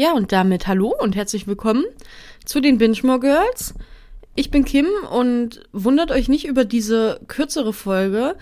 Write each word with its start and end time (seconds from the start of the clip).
Ja, 0.00 0.12
und 0.14 0.32
damit 0.32 0.66
hallo 0.66 0.94
und 0.98 1.14
herzlich 1.14 1.46
willkommen 1.46 1.84
zu 2.46 2.62
den 2.62 2.78
Bingemore 2.78 3.20
Girls. 3.20 3.74
Ich 4.34 4.50
bin 4.50 4.64
Kim 4.64 4.86
und 5.10 5.60
wundert 5.72 6.10
euch 6.10 6.26
nicht 6.26 6.46
über 6.46 6.64
diese 6.64 7.20
kürzere 7.28 7.74
Folge. 7.74 8.34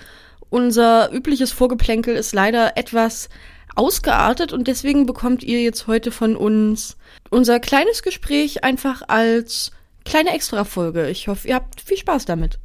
Unser 0.50 1.12
übliches 1.12 1.50
Vorgeplänkel 1.50 2.14
ist 2.14 2.32
leider 2.32 2.76
etwas 2.76 3.28
ausgeartet 3.74 4.52
und 4.52 4.68
deswegen 4.68 5.04
bekommt 5.04 5.42
ihr 5.42 5.60
jetzt 5.60 5.88
heute 5.88 6.12
von 6.12 6.36
uns 6.36 6.96
unser 7.28 7.58
kleines 7.58 8.04
Gespräch 8.04 8.62
einfach 8.62 9.02
als 9.08 9.72
kleine 10.04 10.34
Extra-Folge. 10.34 11.10
Ich 11.10 11.26
hoffe, 11.26 11.48
ihr 11.48 11.56
habt 11.56 11.80
viel 11.80 11.96
Spaß 11.96 12.24
damit. 12.24 12.60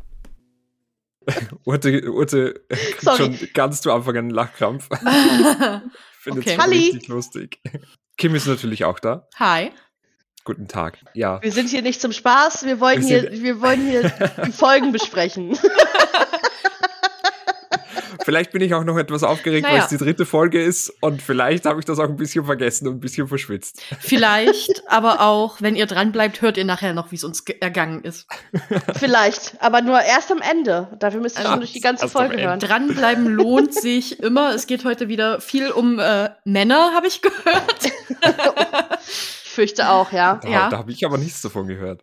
Urte, 1.65 2.11
Urte 2.11 2.61
kriegt 2.69 3.17
schon 3.17 3.39
ganz 3.55 3.81
zu 3.81 3.91
Anfang 3.91 4.17
einen 4.17 4.29
Lachkrampf. 4.29 4.87
Findet 6.19 6.45
es 6.45 6.59
okay. 6.59 6.69
richtig 6.69 7.07
lustig. 7.07 7.59
Kim 8.17 8.35
ist 8.35 8.47
natürlich 8.47 8.85
auch 8.85 8.99
da. 8.99 9.27
Hi. 9.35 9.71
Guten 10.45 10.67
Tag. 10.67 10.99
Ja. 11.13 11.41
Wir 11.41 11.51
sind 11.51 11.69
hier 11.69 11.81
nicht 11.81 12.01
zum 12.01 12.11
Spaß, 12.11 12.65
wir 12.65 12.79
wollen, 12.79 13.01
Wir 13.07 13.21
hier, 13.21 13.43
wir 13.43 13.61
wollen 13.61 13.87
hier 13.87 14.09
die 14.45 14.51
Folgen 14.51 14.91
besprechen. 14.91 15.57
Vielleicht 18.23 18.51
bin 18.51 18.61
ich 18.61 18.73
auch 18.73 18.83
noch 18.83 18.97
etwas 18.97 19.23
aufgeregt, 19.23 19.65
weil 19.65 19.73
Naja. 19.73 19.83
es 19.83 19.89
die 19.89 19.97
dritte 19.97 20.25
Folge 20.25 20.63
ist 20.63 20.89
und 21.01 21.21
vielleicht 21.21 21.65
habe 21.65 21.79
ich 21.79 21.85
das 21.85 21.99
auch 21.99 22.05
ein 22.09 22.15
bisschen 22.15 22.45
vergessen 22.45 22.87
und 22.87 22.95
ein 22.95 22.99
bisschen 22.99 23.27
verschwitzt. 23.27 23.81
Vielleicht, 23.99 24.83
aber 24.87 25.21
auch, 25.21 25.61
wenn 25.61 25.75
ihr 25.75 25.85
dran 25.85 26.11
bleibt, 26.11 26.41
hört 26.41 26.57
ihr 26.57 26.65
nachher 26.65 26.93
noch, 26.93 27.11
wie 27.11 27.15
es 27.15 27.23
uns 27.23 27.43
ge- 27.45 27.57
ergangen 27.59 28.03
ist. 28.03 28.27
Vielleicht, 28.95 29.55
aber 29.61 29.81
nur 29.81 29.99
erst 30.01 30.31
am 30.31 30.39
Ende. 30.41 30.87
Dafür 30.99 31.19
müsst 31.21 31.37
ihr 31.39 31.45
schon 31.45 31.59
durch 31.59 31.73
die 31.73 31.81
ganze 31.81 32.07
Folge 32.07 32.41
hören. 32.41 32.59
Dranbleiben 32.59 33.25
lohnt 33.35 33.73
sich 33.73 34.19
immer. 34.21 34.53
Es 34.53 34.67
geht 34.67 34.85
heute 34.85 35.07
wieder 35.07 35.41
viel 35.41 35.69
um 35.71 35.99
äh, 35.99 36.29
Männer, 36.45 36.91
habe 36.95 37.07
ich 37.07 37.21
gehört. 37.21 37.91
Ich 39.45 39.49
fürchte 39.51 39.89
auch, 39.89 40.11
ja. 40.11 40.39
Da, 40.41 40.47
Ja. 40.49 40.69
da 40.69 40.77
habe 40.77 40.91
ich 40.91 41.05
aber 41.05 41.17
nichts 41.17 41.41
davon 41.41 41.67
gehört. 41.67 42.01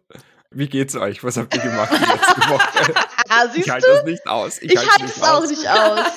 Wie 0.50 0.68
geht's 0.68 0.96
euch? 0.96 1.22
Was 1.22 1.36
habt 1.36 1.54
ihr 1.54 1.60
gemacht 1.62 1.92
die 1.92 2.04
letzte 2.04 2.40
Woche? 2.50 2.94
Ah, 3.28 3.46
siehst 3.48 3.66
Ich 3.66 3.70
halte 3.72 3.86
das 3.86 4.04
nicht 4.04 4.26
aus. 4.26 4.58
Ich 4.60 4.76
halt's 4.76 4.90
halte 4.90 5.04
es 5.04 5.22
auch 5.22 5.46
nicht 5.46 5.68
aus. 5.68 6.06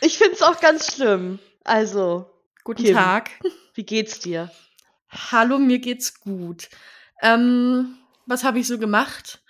Ich 0.00 0.16
finde 0.16 0.34
es 0.34 0.42
auch 0.42 0.60
ganz 0.60 0.94
schlimm. 0.94 1.40
Also, 1.64 2.30
Guten 2.62 2.84
Kim. 2.84 2.94
Tag. 2.94 3.30
wie 3.74 3.82
geht's 3.82 4.20
dir? 4.20 4.48
Hallo, 5.10 5.58
mir 5.58 5.80
geht's 5.80 6.20
gut. 6.20 6.68
Ähm, 7.20 7.96
was 8.24 8.44
habe 8.44 8.60
ich 8.60 8.68
so 8.68 8.78
gemacht? 8.78 9.40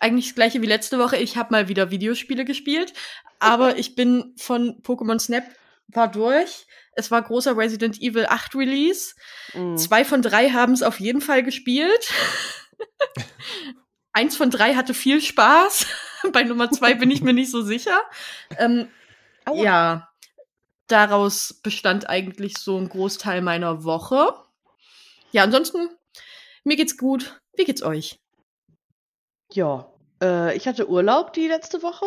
Eigentlich 0.00 0.26
das 0.26 0.34
gleiche 0.34 0.60
wie 0.60 0.66
letzte 0.66 0.98
Woche. 0.98 1.16
Ich 1.16 1.38
habe 1.38 1.52
mal 1.52 1.68
wieder 1.68 1.90
Videospiele 1.90 2.44
gespielt, 2.44 2.92
aber 3.38 3.76
ich 3.78 3.94
bin 3.94 4.34
von 4.36 4.82
Pokémon 4.82 5.18
Snap 5.18 5.44
war 5.88 6.08
durch. 6.10 6.66
Es 6.96 7.10
war 7.10 7.22
großer 7.22 7.56
Resident 7.56 7.98
Evil 8.02 8.26
8 8.26 8.54
Release. 8.56 9.14
Mhm. 9.54 9.78
Zwei 9.78 10.04
von 10.04 10.20
drei 10.20 10.50
haben 10.50 10.74
es 10.74 10.82
auf 10.82 11.00
jeden 11.00 11.22
Fall 11.22 11.42
gespielt. 11.42 12.12
Eins 14.12 14.36
von 14.36 14.50
drei 14.50 14.74
hatte 14.74 14.94
viel 14.94 15.20
Spaß. 15.20 15.86
Bei 16.32 16.42
Nummer 16.44 16.70
zwei 16.70 16.94
bin 16.94 17.10
ich 17.10 17.22
mir 17.22 17.32
nicht 17.32 17.50
so 17.50 17.62
sicher. 17.62 18.00
Ähm, 18.58 18.88
Aua. 19.44 19.56
ja, 19.62 20.08
daraus 20.86 21.54
bestand 21.62 22.08
eigentlich 22.08 22.56
so 22.58 22.78
ein 22.78 22.88
Großteil 22.88 23.42
meiner 23.42 23.84
Woche. 23.84 24.34
Ja, 25.32 25.42
ansonsten, 25.42 25.88
mir 26.62 26.76
geht's 26.76 26.96
gut. 26.96 27.40
Wie 27.56 27.64
geht's 27.64 27.82
euch? 27.82 28.18
Ja, 29.52 29.92
äh, 30.22 30.56
ich 30.56 30.66
hatte 30.66 30.88
Urlaub 30.88 31.32
die 31.32 31.48
letzte 31.48 31.82
Woche. 31.82 32.06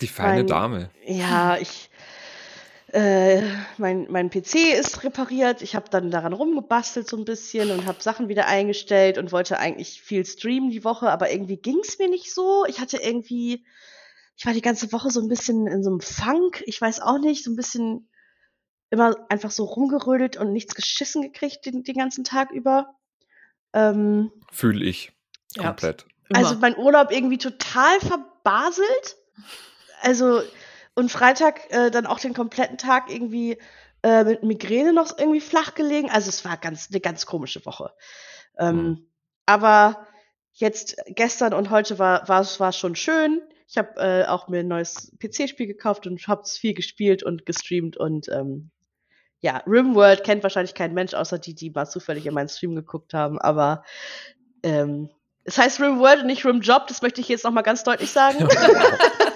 Die 0.00 0.08
feine 0.08 0.38
Mein- 0.38 0.46
Dame. 0.46 0.90
Ja, 1.04 1.56
ich. 1.58 1.90
Äh, 2.94 3.42
mein, 3.76 4.06
mein 4.08 4.30
PC 4.30 4.54
ist 4.78 5.02
repariert. 5.02 5.62
Ich 5.62 5.74
habe 5.74 5.90
dann 5.90 6.12
daran 6.12 6.32
rumgebastelt 6.32 7.08
so 7.08 7.16
ein 7.16 7.24
bisschen 7.24 7.72
und 7.72 7.86
habe 7.86 8.00
Sachen 8.00 8.28
wieder 8.28 8.46
eingestellt 8.46 9.18
und 9.18 9.32
wollte 9.32 9.58
eigentlich 9.58 10.00
viel 10.00 10.24
streamen 10.24 10.70
die 10.70 10.84
Woche, 10.84 11.10
aber 11.10 11.32
irgendwie 11.32 11.56
ging 11.56 11.80
es 11.82 11.98
mir 11.98 12.08
nicht 12.08 12.32
so. 12.32 12.64
Ich 12.68 12.78
hatte 12.78 12.98
irgendwie, 12.98 13.66
ich 14.36 14.46
war 14.46 14.52
die 14.52 14.62
ganze 14.62 14.92
Woche 14.92 15.10
so 15.10 15.20
ein 15.20 15.26
bisschen 15.26 15.66
in 15.66 15.82
so 15.82 15.90
einem 15.90 16.00
Funk. 16.00 16.62
Ich 16.66 16.80
weiß 16.80 17.00
auch 17.00 17.18
nicht, 17.18 17.42
so 17.42 17.50
ein 17.50 17.56
bisschen 17.56 18.08
immer 18.90 19.16
einfach 19.28 19.50
so 19.50 19.64
rumgerödelt 19.64 20.36
und 20.36 20.52
nichts 20.52 20.76
geschissen 20.76 21.22
gekriegt 21.22 21.66
den, 21.66 21.82
den 21.82 21.96
ganzen 21.96 22.22
Tag 22.22 22.52
über. 22.52 22.94
Ähm, 23.72 24.30
Fühle 24.52 24.84
ich. 24.84 25.10
Ja. 25.56 25.64
Komplett. 25.64 26.06
Immer. 26.28 26.38
also 26.38 26.60
mein 26.60 26.78
Urlaub 26.78 27.10
irgendwie 27.10 27.38
total 27.38 27.98
verbaselt. 27.98 29.16
Also, 30.00 30.42
und 30.94 31.10
Freitag 31.10 31.70
äh, 31.70 31.90
dann 31.90 32.06
auch 32.06 32.20
den 32.20 32.34
kompletten 32.34 32.78
Tag 32.78 33.10
irgendwie 33.10 33.58
äh, 34.02 34.24
mit 34.24 34.42
Migräne 34.42 34.92
noch 34.92 35.16
irgendwie 35.18 35.40
flach 35.40 35.74
gelegen. 35.74 36.10
Also 36.10 36.28
es 36.28 36.44
war 36.44 36.56
ganz 36.56 36.88
eine 36.90 37.00
ganz 37.00 37.26
komische 37.26 37.64
Woche. 37.66 37.92
Ähm, 38.58 38.76
Mhm. 38.76 39.06
Aber 39.46 40.06
jetzt 40.52 40.96
gestern 41.08 41.52
und 41.52 41.70
heute 41.70 41.98
war 41.98 42.28
war 42.28 42.40
es 42.40 42.60
war 42.60 42.72
schon 42.72 42.94
schön. 42.96 43.42
Ich 43.66 43.76
habe 43.76 44.00
äh, 44.00 44.26
auch 44.26 44.48
mir 44.48 44.60
ein 44.60 44.68
neues 44.68 45.12
PC-Spiel 45.18 45.66
gekauft 45.66 46.06
und 46.06 46.26
habe 46.28 46.42
es 46.42 46.56
viel 46.56 46.74
gespielt 46.74 47.22
und 47.22 47.44
gestreamt 47.44 47.96
und 47.96 48.28
ähm, 48.28 48.70
ja, 49.40 49.62
Rimworld 49.66 50.24
kennt 50.24 50.42
wahrscheinlich 50.42 50.74
kein 50.74 50.94
Mensch, 50.94 51.12
außer 51.12 51.38
die, 51.38 51.54
die 51.54 51.68
mal 51.68 51.84
zufällig 51.84 52.24
in 52.24 52.32
meinen 52.32 52.48
Stream 52.48 52.74
geguckt 52.74 53.12
haben. 53.12 53.38
Aber 53.38 53.84
ähm, 54.62 55.10
es 55.44 55.58
heißt 55.58 55.80
Rimworld 55.80 56.20
und 56.20 56.26
nicht 56.28 56.46
Rimjob, 56.46 56.86
das 56.86 57.02
möchte 57.02 57.20
ich 57.20 57.28
jetzt 57.28 57.44
noch 57.44 57.52
mal 57.52 57.60
ganz 57.60 57.84
deutlich 57.84 58.10
sagen. 58.10 58.38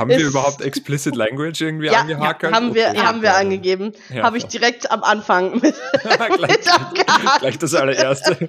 Haben 0.00 0.10
wir 0.10 0.18
überhaupt 0.26 0.60
explicit 0.62 1.14
language 1.14 1.60
irgendwie 1.60 1.86
ja, 1.86 2.00
angehakt? 2.00 2.42
haben 2.42 2.74
wir, 2.74 2.88
Okay. 2.88 2.98
haben 3.00 3.22
wir 3.22 3.36
angegeben. 3.36 3.92
Ja. 4.12 4.24
Habe 4.24 4.38
ich 4.38 4.46
direkt 4.46 4.90
am 4.90 5.02
Anfang 5.04 5.52
mit, 5.60 5.74
gleich, 6.02 6.38
mit 6.40 6.68
abgehakt. 6.74 7.40
gleich 7.40 7.58
das 7.58 7.74
allererste. 7.74 8.48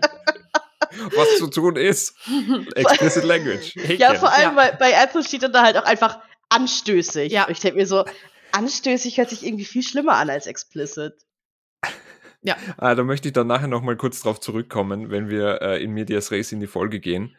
Was 1.16 1.38
zu 1.38 1.48
tun 1.48 1.76
ist. 1.76 2.16
Explicit 2.76 3.24
language. 3.24 3.76
Ja, 3.76 3.84
Häkchen. 3.84 4.16
vor 4.18 4.32
allem 4.34 4.56
Ja. 4.56 4.56
Bei, 4.56 4.72
bei 4.72 4.92
Apple 4.92 5.24
steht 5.24 5.44
dann 5.44 5.54
da 5.54 5.64
halt 5.64 5.78
auch 5.78 5.86
einfach 5.86 6.20
anstößig. 6.50 7.32
Ja. 7.32 7.48
Ich 7.50 7.60
denke 7.60 7.78
mir 7.78 7.86
so, 7.88 8.04
anstößig 8.52 9.18
hört 9.18 9.30
sich 9.30 9.46
irgendwie 9.46 9.66
viel 9.66 9.84
schlimmer 9.84 10.14
an 10.16 10.30
als 10.30 10.48
explicit. 10.48 11.14
ja, 12.42 12.56
Ah, 12.78 12.96
da 12.96 13.04
möchte 13.04 13.28
ich 13.30 13.34
dann 13.34 13.48
nachher 13.48 13.68
noch 13.68 13.82
mal 13.82 13.96
kurz 13.96 14.22
drauf 14.22 14.40
zurückkommen, 14.40 15.12
wenn 15.12 15.30
wir 15.30 15.62
äh, 15.62 15.84
in 15.84 15.92
Medias 15.92 16.32
Res 16.32 16.52
in 16.52 16.60
die 16.60 16.68
Folge 16.68 17.00
gehen. 17.00 17.36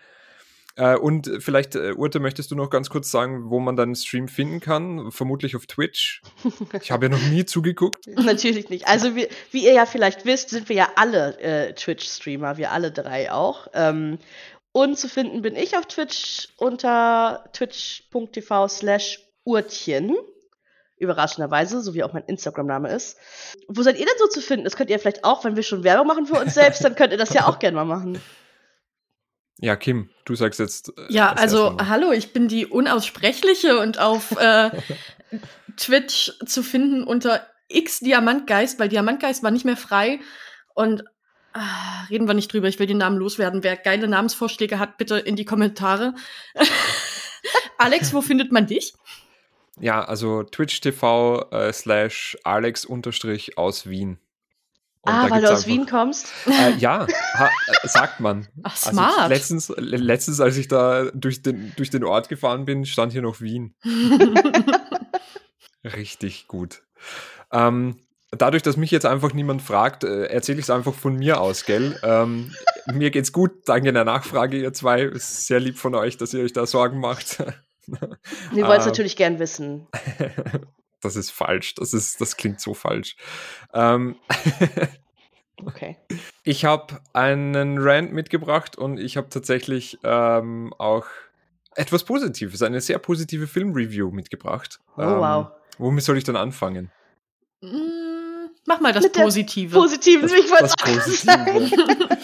Äh, 0.76 0.96
und 0.96 1.30
vielleicht, 1.40 1.74
äh, 1.74 1.92
Urte, 1.92 2.20
möchtest 2.20 2.50
du 2.50 2.56
noch 2.56 2.70
ganz 2.70 2.88
kurz 2.88 3.10
sagen, 3.10 3.50
wo 3.50 3.60
man 3.60 3.76
deinen 3.76 3.94
Stream 3.94 4.28
finden 4.28 4.60
kann? 4.60 5.12
Vermutlich 5.12 5.56
auf 5.56 5.66
Twitch. 5.66 6.22
Ich 6.80 6.90
habe 6.90 7.06
ja 7.06 7.10
noch 7.10 7.22
nie 7.22 7.44
zugeguckt. 7.44 8.06
Natürlich 8.16 8.70
nicht. 8.70 8.86
Also 8.86 9.14
wie, 9.14 9.28
wie 9.50 9.64
ihr 9.64 9.72
ja 9.72 9.86
vielleicht 9.86 10.24
wisst, 10.24 10.50
sind 10.50 10.68
wir 10.68 10.76
ja 10.76 10.88
alle 10.96 11.38
äh, 11.40 11.74
Twitch-Streamer, 11.74 12.56
wir 12.56 12.72
alle 12.72 12.90
drei 12.90 13.30
auch. 13.32 13.68
Ähm, 13.74 14.18
und 14.72 14.98
zu 14.98 15.08
finden 15.08 15.42
bin 15.42 15.54
ich 15.54 15.76
auf 15.76 15.86
Twitch 15.86 16.48
unter 16.56 17.44
twitch.tv 17.52 18.68
slash 18.68 19.20
Urtchen. 19.44 20.16
Überraschenderweise, 20.96 21.80
so 21.82 21.94
wie 21.94 22.04
auch 22.04 22.12
mein 22.12 22.24
Instagram-Name 22.24 22.90
ist. 22.90 23.18
Wo 23.68 23.82
seid 23.82 23.98
ihr 23.98 24.06
denn 24.06 24.14
so 24.18 24.28
zu 24.28 24.40
finden? 24.40 24.64
Das 24.64 24.76
könnt 24.76 24.88
ihr 24.88 24.98
vielleicht 24.98 25.24
auch, 25.24 25.44
wenn 25.44 25.56
wir 25.56 25.62
schon 25.64 25.84
Werbung 25.84 26.06
machen 26.06 26.26
für 26.26 26.40
uns 26.40 26.54
selbst, 26.54 26.84
dann 26.84 26.94
könnt 26.94 27.12
ihr 27.12 27.18
das 27.18 27.34
ja 27.34 27.46
auch 27.48 27.58
gerne 27.58 27.74
mal 27.74 27.84
machen. 27.84 28.22
Ja, 29.62 29.76
Kim, 29.76 30.10
du 30.24 30.34
sagst 30.34 30.58
jetzt. 30.58 30.92
äh, 30.98 31.06
ja, 31.08 31.30
als 31.30 31.40
also 31.40 31.76
hallo, 31.78 32.10
ich 32.10 32.32
bin 32.32 32.48
die 32.48 32.66
Unaussprechliche 32.66 33.78
und 33.78 33.96
auf 33.96 34.32
äh, 34.32 34.70
Twitch 35.76 36.32
zu 36.44 36.64
finden 36.64 37.04
unter 37.04 37.46
X 37.68 38.00
Diamantgeist, 38.00 38.80
weil 38.80 38.88
Diamantgeist 38.88 39.44
war 39.44 39.52
nicht 39.52 39.64
mehr 39.64 39.76
frei 39.76 40.18
und 40.74 41.04
ah, 41.52 42.06
reden 42.10 42.26
wir 42.26 42.34
nicht 42.34 42.52
drüber. 42.52 42.66
Ich 42.66 42.80
will 42.80 42.88
den 42.88 42.98
Namen 42.98 43.18
loswerden. 43.18 43.62
Wer 43.62 43.76
geile 43.76 44.08
Namensvorschläge 44.08 44.80
hat, 44.80 44.98
bitte 44.98 45.20
in 45.20 45.36
die 45.36 45.44
Kommentare. 45.44 46.14
Alex, 47.78 48.12
wo 48.12 48.20
findet 48.20 48.50
man 48.50 48.66
dich? 48.66 48.94
Ja, 49.78 50.04
also 50.04 50.42
Twitch 50.42 50.80
TV 50.80 51.48
äh, 51.52 51.72
slash 51.72 52.36
Alex 52.42 52.84
unterstrich 52.84 53.58
aus 53.58 53.88
Wien. 53.88 54.18
Und 55.04 55.12
ah, 55.12 55.24
da 55.28 55.34
weil 55.34 55.42
du 55.42 55.52
aus 55.52 55.66
Wien 55.66 55.80
einfach- 55.82 55.98
kommst? 55.98 56.28
Äh, 56.46 56.72
ja, 56.78 57.06
ha, 57.34 57.46
äh, 57.82 57.88
sagt 57.88 58.20
man. 58.20 58.46
Ach, 58.62 58.72
Also 58.72 58.90
smart. 58.90 59.28
letztens, 59.30 59.68
le- 59.76 59.96
letztens, 59.96 60.40
als 60.40 60.56
ich 60.56 60.68
da 60.68 61.10
durch 61.12 61.42
den, 61.42 61.72
durch 61.76 61.90
den 61.90 62.04
Ort 62.04 62.28
gefahren 62.28 62.64
bin, 62.64 62.86
stand 62.86 63.12
hier 63.12 63.22
noch 63.22 63.40
Wien. 63.40 63.74
Richtig 65.84 66.46
gut. 66.46 66.82
Ähm, 67.50 67.98
dadurch, 68.30 68.62
dass 68.62 68.76
mich 68.76 68.92
jetzt 68.92 69.04
einfach 69.06 69.32
niemand 69.34 69.60
fragt, 69.62 70.04
äh, 70.04 70.26
erzähle 70.26 70.60
ich 70.60 70.66
es 70.66 70.70
einfach 70.70 70.94
von 70.94 71.16
mir 71.16 71.40
aus, 71.40 71.64
gell? 71.64 71.98
Ähm, 72.04 72.52
mir 72.92 73.10
geht's 73.10 73.32
gut, 73.32 73.50
danke 73.66 73.92
der 73.92 74.04
Nachfrage, 74.04 74.58
ihr 74.60 74.72
zwei. 74.72 75.02
Ist 75.02 75.46
sehr 75.48 75.58
lieb 75.60 75.78
von 75.78 75.94
euch, 75.96 76.16
dass 76.16 76.32
ihr 76.32 76.44
euch 76.44 76.52
da 76.52 76.64
Sorgen 76.66 77.00
macht. 77.00 77.38
Wir 78.52 78.66
wollen 78.68 78.78
es 78.78 78.84
Ähm, 78.86 78.90
natürlich 78.90 79.16
gern 79.16 79.40
wissen. 79.40 79.88
Das 81.02 81.16
ist 81.16 81.30
falsch. 81.30 81.74
Das 81.74 81.92
ist, 81.92 82.20
das 82.20 82.36
klingt 82.36 82.60
so 82.60 82.72
falsch. 82.74 83.16
Ähm, 83.74 84.16
Okay. 85.64 85.96
ich 86.42 86.64
habe 86.64 86.98
einen 87.12 87.78
Rant 87.78 88.12
mitgebracht 88.12 88.76
und 88.76 88.98
ich 88.98 89.16
habe 89.16 89.28
tatsächlich 89.28 89.96
ähm, 90.02 90.74
auch 90.78 91.06
etwas 91.76 92.02
Positives, 92.04 92.62
eine 92.62 92.80
sehr 92.80 92.98
positive 92.98 93.46
Filmreview 93.46 94.10
mitgebracht. 94.10 94.80
Oh, 94.96 95.02
ähm, 95.02 95.18
wow. 95.18 95.46
Womit 95.78 96.02
soll 96.04 96.18
ich 96.18 96.24
dann 96.24 96.34
anfangen? 96.36 96.90
Mm, 97.60 97.68
Mach 98.66 98.80
mal 98.80 98.92
das 98.92 99.04
Mit 99.04 99.12
Positive. 99.12 99.72
Positiven, 99.76 100.28
ich 100.28 100.50
wollte 100.50 100.62
das. 100.64 100.76
Positive. 100.76 102.08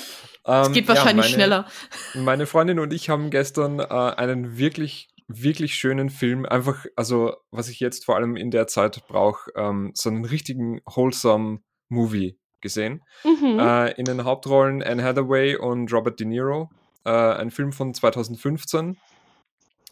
Es 0.50 0.66
Ähm, 0.68 0.72
geht 0.72 0.84
ja, 0.88 0.94
wahrscheinlich 0.96 1.26
meine- 1.26 1.34
schneller. 1.34 1.66
Meine 2.14 2.46
Freundin 2.46 2.78
und 2.78 2.90
ich 2.92 3.10
haben 3.10 3.28
gestern 3.28 3.80
äh, 3.80 3.84
einen 3.84 4.56
wirklich, 4.56 5.08
wirklich 5.28 5.74
schönen 5.74 6.10
Film, 6.10 6.46
einfach, 6.46 6.86
also 6.96 7.36
was 7.50 7.68
ich 7.68 7.80
jetzt 7.80 8.04
vor 8.04 8.16
allem 8.16 8.36
in 8.36 8.50
der 8.50 8.66
Zeit 8.66 9.06
brauche, 9.06 9.50
ähm, 9.54 9.92
so 9.94 10.08
einen 10.08 10.24
richtigen 10.24 10.80
wholesome 10.86 11.60
Movie 11.88 12.38
gesehen. 12.60 13.02
Mhm. 13.24 13.58
Äh, 13.58 13.92
in 13.92 14.04
den 14.04 14.24
Hauptrollen 14.24 14.82
Anne 14.82 15.04
Hathaway 15.04 15.56
und 15.56 15.92
Robert 15.92 16.18
De 16.18 16.26
Niro. 16.26 16.70
Äh, 17.04 17.10
ein 17.10 17.50
Film 17.50 17.72
von 17.72 17.94
2015. 17.94 18.96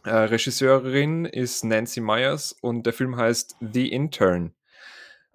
Äh, 0.04 0.10
Regisseurin 0.10 1.24
ist 1.24 1.64
Nancy 1.64 2.00
Myers 2.00 2.56
und 2.60 2.86
der 2.86 2.92
Film 2.92 3.16
heißt 3.16 3.56
The 3.60 3.90
Intern. 3.90 4.54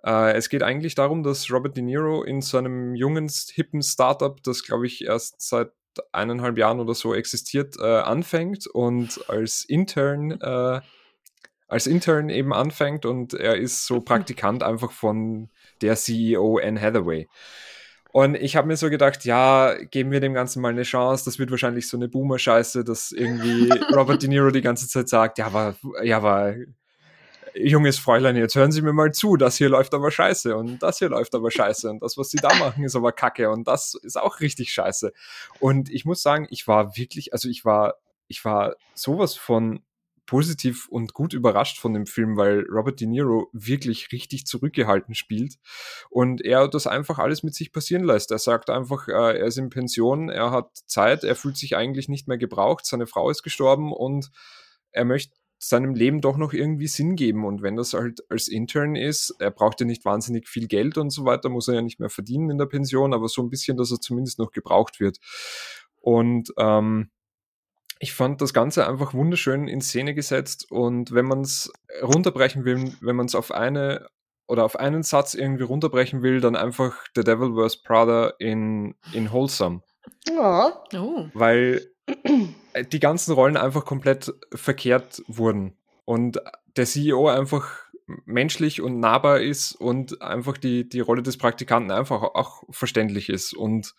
Äh, 0.04 0.34
es 0.34 0.50
geht 0.50 0.64
eigentlich 0.64 0.96
darum, 0.96 1.24
dass 1.24 1.52
Robert 1.52 1.78
De 1.78 1.84
Niro 1.84 2.24
in 2.24 2.42
so 2.42 2.58
einem 2.58 2.96
jungen, 2.96 3.30
hippen 3.54 3.84
Startup, 3.84 4.42
das 4.44 4.64
glaube 4.64 4.88
ich 4.88 5.06
erst 5.06 5.42
seit 5.42 5.72
eineinhalb 6.12 6.58
Jahren 6.58 6.80
oder 6.80 6.94
so 6.94 7.14
existiert, 7.14 7.76
äh, 7.80 7.84
anfängt 7.84 8.68
und 8.68 9.30
als 9.30 9.64
Intern, 9.64 10.40
äh, 10.42 10.82
als 11.68 11.88
Intern 11.88 12.30
eben 12.30 12.54
anfängt 12.54 13.06
und 13.06 13.34
er 13.34 13.56
ist 13.56 13.86
so 13.86 14.02
Praktikant 14.02 14.64
einfach 14.64 14.92
von 14.92 15.50
der 15.82 15.96
CEO 15.96 16.60
Anne 16.62 16.80
Hathaway. 16.80 17.28
Und 18.14 18.36
ich 18.36 18.58
habe 18.58 18.68
mir 18.68 18.76
so 18.76 18.90
gedacht, 18.90 19.24
ja, 19.24 19.74
geben 19.90 20.12
wir 20.12 20.20
dem 20.20 20.34
Ganzen 20.34 20.62
mal 20.62 20.70
eine 20.70 20.84
Chance. 20.84 21.24
Das 21.26 21.40
wird 21.40 21.50
wahrscheinlich 21.50 21.88
so 21.88 21.96
eine 21.96 22.10
Boomer-Scheiße, 22.10 22.84
dass 22.84 23.12
irgendwie 23.12 23.70
Robert 23.96 24.22
De 24.22 24.28
Niro 24.28 24.52
die 24.52 24.62
ganze 24.62 24.88
Zeit 24.90 25.08
sagt, 25.08 25.38
ja, 25.38 25.46
aber, 25.46 25.76
ja, 26.04 26.18
aber, 26.18 26.56
junges 27.56 28.00
Fräulein, 28.00 28.36
jetzt 28.36 28.56
hören 28.56 28.72
Sie 28.72 28.82
mir 28.82 28.94
mal 28.94 29.12
zu, 29.12 29.38
das 29.38 29.58
hier 29.58 29.70
läuft 29.70 29.94
aber 29.94 30.12
scheiße 30.12 30.56
und 30.56 30.80
das 30.82 31.00
hier 31.00 31.10
läuft 31.10 31.36
aber 31.36 31.52
scheiße 31.52 31.90
und 31.90 32.02
das, 32.02 32.18
was 32.18 32.30
Sie 32.30 32.38
da 32.38 32.54
machen, 32.60 32.84
ist 32.84 32.96
aber 32.96 33.12
kacke 33.12 33.50
und 33.50 33.68
das 33.68 33.94
ist 33.96 34.20
auch 34.20 34.40
richtig 34.40 34.74
scheiße. 34.74 35.12
Und 35.60 35.90
ich 35.90 36.06
muss 36.06 36.22
sagen, 36.22 36.48
ich 36.50 36.68
war 36.68 36.96
wirklich, 36.96 37.34
also 37.34 37.50
ich 37.50 37.66
war, 37.66 37.96
ich 38.28 38.44
war 38.46 38.76
sowas 38.94 39.36
von 39.36 39.84
positiv 40.26 40.88
und 40.88 41.14
gut 41.14 41.34
überrascht 41.34 41.78
von 41.78 41.94
dem 41.94 42.06
Film, 42.06 42.38
weil 42.38 42.66
Robert 42.70 43.02
De 43.02 43.08
Niro 43.08 43.50
wirklich 43.52 44.14
richtig 44.14 44.46
zurückgehalten 44.46 45.14
spielt 45.14 45.56
und 46.10 46.40
er 46.40 46.70
das 46.70 46.88
einfach 46.88 47.20
alles 47.20 47.44
mit 47.44 47.54
sich 47.54 47.74
passieren 47.74 48.06
lässt. 48.06 48.32
Er 48.32 48.40
sagt 48.40 48.70
einfach, 48.70 49.10
äh, 49.10 49.12
er 49.12 49.46
ist 49.46 49.58
in 49.58 49.70
Pension, 49.70 50.30
er 50.30 50.52
hat 50.52 50.70
Zeit, 50.86 51.26
er 51.26 51.36
fühlt 51.36 51.58
sich 51.58 51.76
eigentlich 51.76 52.08
nicht 52.08 52.30
mehr 52.30 52.38
gebraucht, 52.38 52.86
seine 52.86 53.08
Frau 53.08 53.30
ist 53.30 53.44
gestorben 53.44 53.92
und 53.92 54.32
er 54.92 55.04
möchte 55.04 55.36
seinem 55.64 55.94
Leben 55.94 56.22
doch 56.22 56.38
noch 56.38 56.54
irgendwie 56.54 56.88
Sinn 56.88 57.16
geben. 57.16 57.46
Und 57.46 57.62
wenn 57.62 57.76
das 57.76 57.94
halt 57.94 58.24
als 58.30 58.48
Intern 58.48 58.96
ist, 58.96 59.36
er 59.40 59.52
braucht 59.52 59.80
ja 59.80 59.86
nicht 59.86 60.04
wahnsinnig 60.06 60.48
viel 60.48 60.68
Geld 60.68 60.98
und 60.98 61.12
so 61.12 61.24
weiter, 61.24 61.50
muss 61.50 61.68
er 61.68 61.76
ja 61.76 61.82
nicht 61.84 62.00
mehr 62.00 62.10
verdienen 62.10 62.50
in 62.50 62.58
der 62.58 62.66
Pension, 62.66 63.14
aber 63.14 63.28
so 63.28 63.44
ein 63.44 63.50
bisschen, 63.50 63.78
dass 63.78 63.92
er 63.92 64.02
zumindest 64.02 64.40
noch 64.40 64.52
gebraucht 64.52 65.00
wird. 65.00 65.20
Und 66.00 66.52
ähm, 66.58 67.12
ich 68.00 68.14
fand 68.14 68.42
das 68.42 68.54
Ganze 68.54 68.88
einfach 68.88 69.14
wunderschön 69.14 69.68
in 69.68 69.82
Szene 69.82 70.16
gesetzt 70.16 70.72
und 70.72 71.12
wenn 71.12 71.26
man 71.26 71.42
es 71.42 71.72
runterbrechen 72.02 72.66
will, 72.66 72.94
wenn 73.02 73.16
man 73.16 73.28
es 73.28 73.36
auf 73.36 73.52
eine 73.52 74.08
oder 74.48 74.66
auf 74.66 74.76
einen 74.76 75.04
Satz 75.04 75.36
irgendwie 75.36 75.64
runterbrechen 75.64 76.24
will, 76.24 76.42
dann 76.42 76.56
einfach 76.56 77.06
The 77.16 77.24
Devil 77.24 77.56
Wears 77.56 77.84
Prada 77.84 78.34
in, 78.40 78.96
in 79.14 79.32
Wholesome. 79.32 79.84
Ja. 80.28 80.84
Oh. 80.96 81.28
Weil 81.36 81.92
die 82.92 83.00
ganzen 83.00 83.34
Rollen 83.34 83.58
einfach 83.58 83.86
komplett 83.86 84.34
verkehrt 84.54 85.24
wurden 85.28 85.76
und 86.06 86.40
der 86.76 86.86
CEO 86.86 87.28
einfach 87.30 87.70
menschlich 88.26 88.82
und 88.82 89.00
nahbar 89.00 89.40
ist 89.40 89.74
und 89.74 90.22
einfach 90.22 90.58
die, 90.58 90.88
die 90.88 91.00
Rolle 91.00 91.24
des 91.24 91.38
Praktikanten 91.38 91.92
einfach 91.92 92.22
auch 92.22 92.64
verständlich 92.70 93.30
ist 93.30 93.54
und 93.54 93.94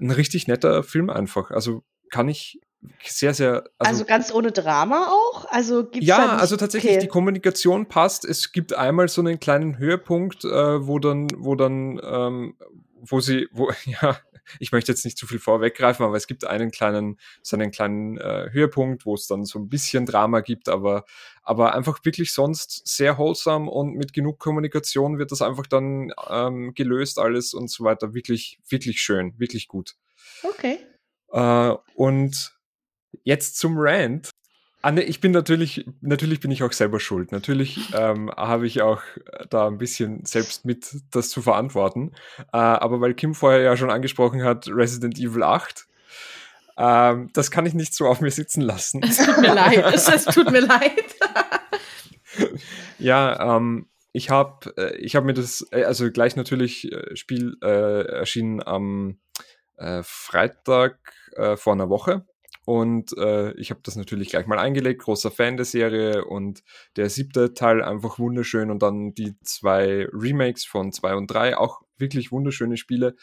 ein 0.00 0.10
richtig 0.10 0.46
netter 0.48 0.82
Film 0.82 1.10
einfach. 1.10 1.50
Also 1.50 1.82
kann 2.10 2.28
ich 2.28 2.60
sehr, 3.04 3.34
sehr. 3.34 3.64
Also, 3.78 4.04
ganz 4.04 4.32
ohne 4.32 4.52
Drama 4.52 5.08
auch? 5.08 5.44
Also 5.50 5.84
gibt's 5.84 6.06
ja, 6.06 6.36
also 6.36 6.56
tatsächlich 6.56 6.92
okay. 6.92 7.00
die 7.00 7.08
Kommunikation 7.08 7.86
passt. 7.86 8.24
Es 8.24 8.52
gibt 8.52 8.74
einmal 8.74 9.08
so 9.08 9.20
einen 9.20 9.38
kleinen 9.38 9.78
Höhepunkt, 9.78 10.44
äh, 10.44 10.86
wo 10.86 10.98
dann, 10.98 11.28
wo 11.36 11.54
dann, 11.54 12.00
ähm, 12.02 12.56
wo 13.00 13.20
sie, 13.20 13.48
wo, 13.52 13.70
ja, 13.84 14.16
ich 14.58 14.72
möchte 14.72 14.92
jetzt 14.92 15.04
nicht 15.04 15.18
zu 15.18 15.26
viel 15.26 15.38
vorweggreifen, 15.38 16.04
aber 16.04 16.16
es 16.16 16.26
gibt 16.26 16.44
einen 16.44 16.70
kleinen, 16.70 17.18
so 17.42 17.56
einen 17.56 17.70
kleinen 17.70 18.18
äh, 18.18 18.48
Höhepunkt, 18.52 19.06
wo 19.06 19.14
es 19.14 19.26
dann 19.26 19.44
so 19.44 19.58
ein 19.58 19.68
bisschen 19.68 20.06
Drama 20.06 20.40
gibt, 20.40 20.68
aber, 20.68 21.04
aber 21.42 21.74
einfach 21.74 22.04
wirklich 22.04 22.32
sonst 22.32 22.86
sehr 22.86 23.18
wholesome 23.18 23.70
und 23.70 23.94
mit 23.94 24.12
genug 24.12 24.38
Kommunikation 24.38 25.18
wird 25.18 25.32
das 25.32 25.42
einfach 25.42 25.66
dann 25.66 26.12
ähm, 26.28 26.74
gelöst 26.74 27.18
alles 27.18 27.54
und 27.54 27.70
so 27.70 27.84
weiter. 27.84 28.14
Wirklich, 28.14 28.58
wirklich 28.68 29.00
schön, 29.00 29.38
wirklich 29.38 29.68
gut. 29.68 29.94
Okay. 30.42 30.78
Äh, 31.32 31.74
und 31.94 32.56
jetzt 33.24 33.58
zum 33.58 33.78
Rant. 34.82 34.98
Anne, 34.98 35.02
ich 35.02 35.20
bin 35.20 35.32
natürlich, 35.32 35.86
natürlich 36.00 36.40
bin 36.40 36.50
ich 36.50 36.62
auch 36.62 36.72
selber 36.72 37.00
schuld. 37.00 37.32
Natürlich 37.32 37.78
ähm, 37.94 38.30
habe 38.36 38.66
ich 38.66 38.82
auch 38.82 39.02
da 39.48 39.66
ein 39.66 39.78
bisschen 39.78 40.24
selbst 40.24 40.64
mit 40.64 40.96
das 41.10 41.30
zu 41.30 41.42
verantworten. 41.42 42.12
Äh, 42.52 42.58
aber 42.58 43.00
weil 43.00 43.14
Kim 43.14 43.34
vorher 43.34 43.60
ja 43.60 43.76
schon 43.76 43.90
angesprochen 43.90 44.42
hat, 44.44 44.68
Resident 44.68 45.18
Evil 45.18 45.42
8, 45.42 45.86
ähm, 46.78 47.30
das 47.34 47.50
kann 47.50 47.66
ich 47.66 47.74
nicht 47.74 47.94
so 47.94 48.06
auf 48.06 48.20
mir 48.20 48.30
sitzen 48.30 48.62
lassen. 48.62 49.02
Es 49.02 49.18
tut 49.18 49.38
mir 49.38 49.54
leid. 49.54 49.84
Es, 49.94 50.08
es 50.08 50.24
tut 50.24 50.50
mir 50.50 50.60
leid. 50.60 51.04
Ja, 52.98 53.56
ähm, 53.56 53.88
ich 54.12 54.30
habe 54.30 54.72
äh, 54.76 54.96
ich 54.96 55.16
hab 55.16 55.24
mir 55.24 55.34
das, 55.34 55.66
äh, 55.72 55.84
also 55.84 56.10
gleich 56.10 56.36
natürlich 56.36 56.92
äh, 56.92 57.16
Spiel 57.16 57.56
äh, 57.62 58.02
erschienen 58.02 58.62
am 58.62 59.18
äh, 59.76 60.02
Freitag 60.04 60.98
äh, 61.36 61.56
vor 61.56 61.72
einer 61.72 61.88
Woche. 61.88 62.26
Und 62.70 63.18
äh, 63.18 63.50
ich 63.54 63.70
habe 63.70 63.80
das 63.82 63.96
natürlich 63.96 64.28
gleich 64.28 64.46
mal 64.46 64.60
eingelegt, 64.60 65.02
großer 65.02 65.32
Fan 65.32 65.56
der 65.56 65.66
Serie 65.66 66.24
und 66.24 66.62
der 66.94 67.10
siebte 67.10 67.52
Teil 67.52 67.82
einfach 67.82 68.20
wunderschön 68.20 68.70
und 68.70 68.80
dann 68.80 69.12
die 69.12 69.34
zwei 69.42 70.06
Remakes 70.12 70.66
von 70.66 70.92
zwei 70.92 71.16
und 71.16 71.26
drei 71.26 71.58
auch 71.58 71.82
wirklich 71.98 72.30
wunderschöne 72.30 72.76
Spiele. 72.76 73.16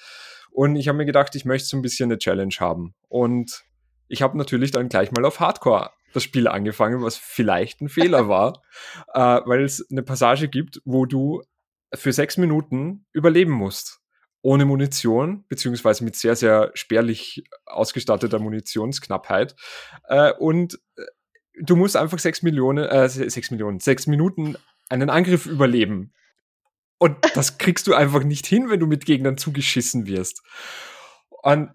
Und 0.52 0.76
ich 0.76 0.90
habe 0.90 0.98
mir 0.98 1.06
gedacht, 1.06 1.34
ich 1.34 1.46
möchte 1.46 1.66
so 1.70 1.78
ein 1.78 1.82
bisschen 1.82 2.12
eine 2.12 2.18
Challenge 2.18 2.56
haben. 2.60 2.94
Und 3.08 3.64
ich 4.10 4.22
habe 4.22 4.38
natürlich 4.38 4.72
dann 4.72 4.90
gleich 4.90 5.14
mal 5.14 5.24
auf 5.24 5.40
Hardcore 5.40 5.92
das 6.12 6.24
Spiel 6.24 6.50
angefangen, 6.50 7.02
was 7.02 7.16
vielleicht 7.16 7.80
ein 7.80 7.88
Fehler 7.88 8.28
war, 8.28 8.62
äh, 9.14 9.40
weil 9.46 9.64
es 9.64 9.90
eine 9.90 10.04
Passage 10.04 10.50
gibt, 10.50 10.82
wo 10.84 11.06
du 11.06 11.42
für 11.94 12.12
sechs 12.12 12.36
Minuten 12.36 13.06
überleben 13.14 13.54
musst. 13.54 14.02
Ohne 14.48 14.64
Munition, 14.64 15.44
beziehungsweise 15.50 16.06
mit 16.06 16.16
sehr, 16.16 16.38
sehr 16.38 16.72
spärlich 16.74 17.44
ausgestatteter 17.66 18.40
Munitionsknappheit. 18.40 19.58
Äh, 20.08 20.32
und 20.32 20.80
äh, 20.96 21.02
du 21.62 21.76
musst 21.76 21.98
einfach 21.98 22.18
sechs 22.18 22.44
Millionen, 22.44 22.86
äh, 22.86 23.10
sechs 23.10 23.52
Millionen, 23.52 23.82
sechs 23.82 24.08
Minuten 24.08 24.56
einen 24.88 25.10
Angriff 25.10 25.48
überleben. 25.48 26.14
Und 26.98 27.18
das 27.36 27.58
kriegst 27.58 27.88
du 27.88 27.94
einfach 27.94 28.24
nicht 28.24 28.46
hin, 28.46 28.70
wenn 28.70 28.80
du 28.80 28.88
mit 28.88 29.06
Gegnern 29.06 29.38
zugeschissen 29.38 30.08
wirst. 30.08 30.42
Und 31.44 31.72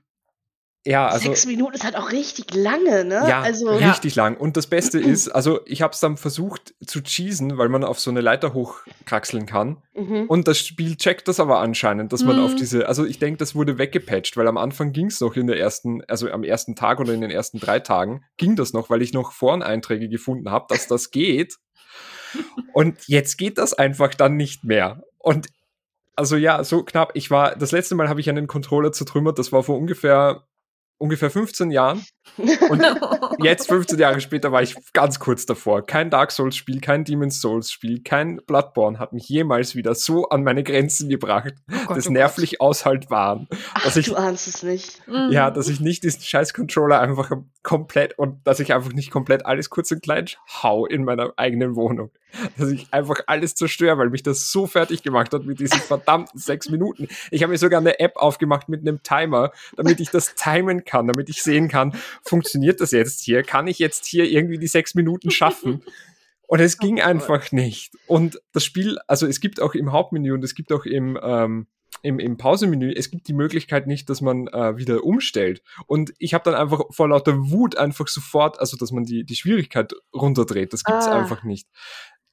ja, 0.84 1.06
also. 1.06 1.28
Sechs 1.28 1.46
Minuten 1.46 1.74
ist 1.74 1.84
halt 1.84 1.96
auch 1.96 2.10
richtig 2.10 2.54
lange, 2.54 3.04
ne? 3.04 3.24
Ja, 3.28 3.40
also, 3.40 3.70
richtig 3.70 4.16
lang. 4.16 4.36
Und 4.36 4.56
das 4.56 4.66
Beste 4.66 4.98
ist, 5.00 5.28
also 5.28 5.60
ich 5.64 5.80
habe 5.82 5.92
es 5.92 6.00
dann 6.00 6.16
versucht 6.16 6.74
zu 6.84 7.02
cheesen, 7.02 7.56
weil 7.58 7.68
man 7.68 7.84
auf 7.84 8.00
so 8.00 8.10
eine 8.10 8.20
Leiter 8.20 8.52
hochkraxeln 8.52 9.46
kann. 9.46 9.82
Mhm. 9.94 10.24
Und 10.28 10.48
das 10.48 10.58
Spiel 10.58 10.96
checkt 10.96 11.28
das 11.28 11.38
aber 11.38 11.60
anscheinend, 11.60 12.12
dass 12.12 12.24
man 12.24 12.36
Mhm. 12.36 12.44
auf 12.44 12.54
diese, 12.56 12.88
also 12.88 13.04
ich 13.04 13.18
denke, 13.18 13.38
das 13.38 13.54
wurde 13.54 13.78
weggepatcht, 13.78 14.36
weil 14.36 14.48
am 14.48 14.58
Anfang 14.58 14.92
ging 14.92 15.06
es 15.06 15.20
noch 15.20 15.36
in 15.36 15.46
der 15.46 15.58
ersten, 15.58 16.02
also 16.08 16.28
am 16.30 16.42
ersten 16.42 16.74
Tag 16.74 16.98
oder 16.98 17.12
in 17.12 17.20
den 17.20 17.30
ersten 17.30 17.60
drei 17.60 17.78
Tagen 17.78 18.24
ging 18.36 18.56
das 18.56 18.72
noch, 18.72 18.90
weil 18.90 19.02
ich 19.02 19.12
noch 19.12 19.32
Foreneinträge 19.32 20.08
gefunden 20.08 20.50
habe, 20.50 20.66
dass 20.68 20.88
das 20.88 21.10
geht. 21.10 21.58
Und 22.72 23.06
jetzt 23.06 23.36
geht 23.38 23.58
das 23.58 23.74
einfach 23.74 24.14
dann 24.14 24.36
nicht 24.36 24.64
mehr. 24.64 25.02
Und 25.18 25.48
also 26.16 26.36
ja, 26.36 26.62
so 26.64 26.82
knapp. 26.82 27.12
Ich 27.14 27.30
war, 27.30 27.56
das 27.56 27.72
letzte 27.72 27.94
Mal 27.94 28.08
habe 28.08 28.20
ich 28.20 28.28
einen 28.28 28.46
Controller 28.46 28.92
zertrümmert, 28.92 29.38
das 29.38 29.52
war 29.52 29.62
vor 29.62 29.78
ungefähr 29.78 30.42
ungefähr 31.02 31.30
15 31.30 31.72
Jahren. 31.72 32.04
Und 32.68 32.82
jetzt, 33.44 33.68
15 33.68 33.98
Jahre 33.98 34.20
später, 34.20 34.52
war 34.52 34.62
ich 34.62 34.74
ganz 34.92 35.18
kurz 35.18 35.44
davor. 35.46 35.84
Kein 35.84 36.10
Dark 36.10 36.30
Souls-Spiel, 36.32 36.80
kein 36.80 37.04
Demon's 37.04 37.40
Souls-Spiel, 37.40 38.02
kein 38.02 38.40
Bloodborne 38.46 38.98
hat 38.98 39.12
mich 39.12 39.28
jemals 39.28 39.74
wieder 39.74 39.94
so 39.94 40.28
an 40.28 40.42
meine 40.44 40.62
Grenzen 40.62 41.08
gebracht, 41.08 41.54
Gott, 41.86 41.96
das 41.96 42.08
oh 42.08 42.12
nervlich 42.12 42.60
aushaltbaren. 42.60 43.48
Ach, 43.74 43.84
dass 43.84 43.96
ich- 43.96 44.06
du 44.06 44.16
ahnst 44.16 44.48
es 44.48 44.62
nicht. 44.62 45.02
Ja, 45.30 45.50
dass 45.50 45.68
ich 45.68 45.80
nicht 45.80 46.04
diesen 46.04 46.22
scheiß 46.22 46.54
Controller 46.54 47.00
einfach 47.00 47.30
komplett 47.62 48.18
und 48.18 48.46
dass 48.46 48.60
ich 48.60 48.72
einfach 48.72 48.92
nicht 48.92 49.10
komplett 49.10 49.46
alles 49.46 49.70
kurz 49.70 49.90
und 49.92 50.02
klein 50.02 50.26
hau 50.62 50.86
in 50.86 51.04
meiner 51.04 51.32
eigenen 51.36 51.76
Wohnung. 51.76 52.10
Dass 52.56 52.70
ich 52.70 52.86
einfach 52.92 53.20
alles 53.26 53.54
zerstöre, 53.54 53.98
weil 53.98 54.08
mich 54.08 54.22
das 54.22 54.50
so 54.50 54.66
fertig 54.66 55.02
gemacht 55.02 55.34
hat 55.34 55.44
mit 55.44 55.60
diesen 55.60 55.78
verdammten 55.80 56.38
sechs 56.40 56.70
Minuten. 56.70 57.08
Ich 57.30 57.42
habe 57.42 57.50
mir 57.52 57.58
sogar 57.58 57.80
eine 57.80 58.00
App 58.00 58.16
aufgemacht 58.16 58.68
mit 58.68 58.80
einem 58.80 59.02
Timer, 59.02 59.52
damit 59.76 60.00
ich 60.00 60.10
das 60.10 60.34
timen 60.34 60.84
kann, 60.84 61.06
damit 61.08 61.28
ich 61.28 61.42
sehen 61.42 61.68
kann, 61.68 61.94
funktioniert 62.22 62.80
das 62.80 62.90
jetzt 62.92 63.22
hier? 63.22 63.42
Kann 63.42 63.66
ich 63.66 63.78
jetzt 63.78 64.06
hier 64.06 64.24
irgendwie 64.24 64.58
die 64.58 64.66
sechs 64.66 64.94
Minuten 64.94 65.30
schaffen? 65.30 65.82
Und 66.46 66.60
es 66.60 66.78
ging 66.78 66.98
oh, 66.98 67.04
einfach 67.04 67.52
nicht. 67.52 67.94
Und 68.06 68.40
das 68.52 68.64
Spiel, 68.64 68.98
also 69.06 69.26
es 69.26 69.40
gibt 69.40 69.60
auch 69.60 69.74
im 69.74 69.92
Hauptmenü 69.92 70.32
und 70.32 70.44
es 70.44 70.54
gibt 70.54 70.72
auch 70.72 70.84
im, 70.84 71.18
ähm, 71.22 71.66
im, 72.02 72.18
im 72.18 72.36
Pausemenü, 72.36 72.92
es 72.92 73.10
gibt 73.10 73.28
die 73.28 73.32
Möglichkeit 73.32 73.86
nicht, 73.86 74.10
dass 74.10 74.20
man 74.20 74.48
äh, 74.48 74.76
wieder 74.76 75.04
umstellt. 75.04 75.62
Und 75.86 76.12
ich 76.18 76.34
habe 76.34 76.44
dann 76.44 76.54
einfach 76.54 76.82
vor 76.90 77.08
lauter 77.08 77.50
Wut 77.50 77.76
einfach 77.76 78.08
sofort, 78.08 78.58
also 78.60 78.76
dass 78.76 78.92
man 78.92 79.04
die, 79.04 79.24
die 79.24 79.36
Schwierigkeit 79.36 79.92
runterdreht. 80.14 80.72
Das 80.72 80.84
gibt's 80.84 81.06
ah. 81.06 81.18
einfach 81.18 81.42
nicht. 81.42 81.68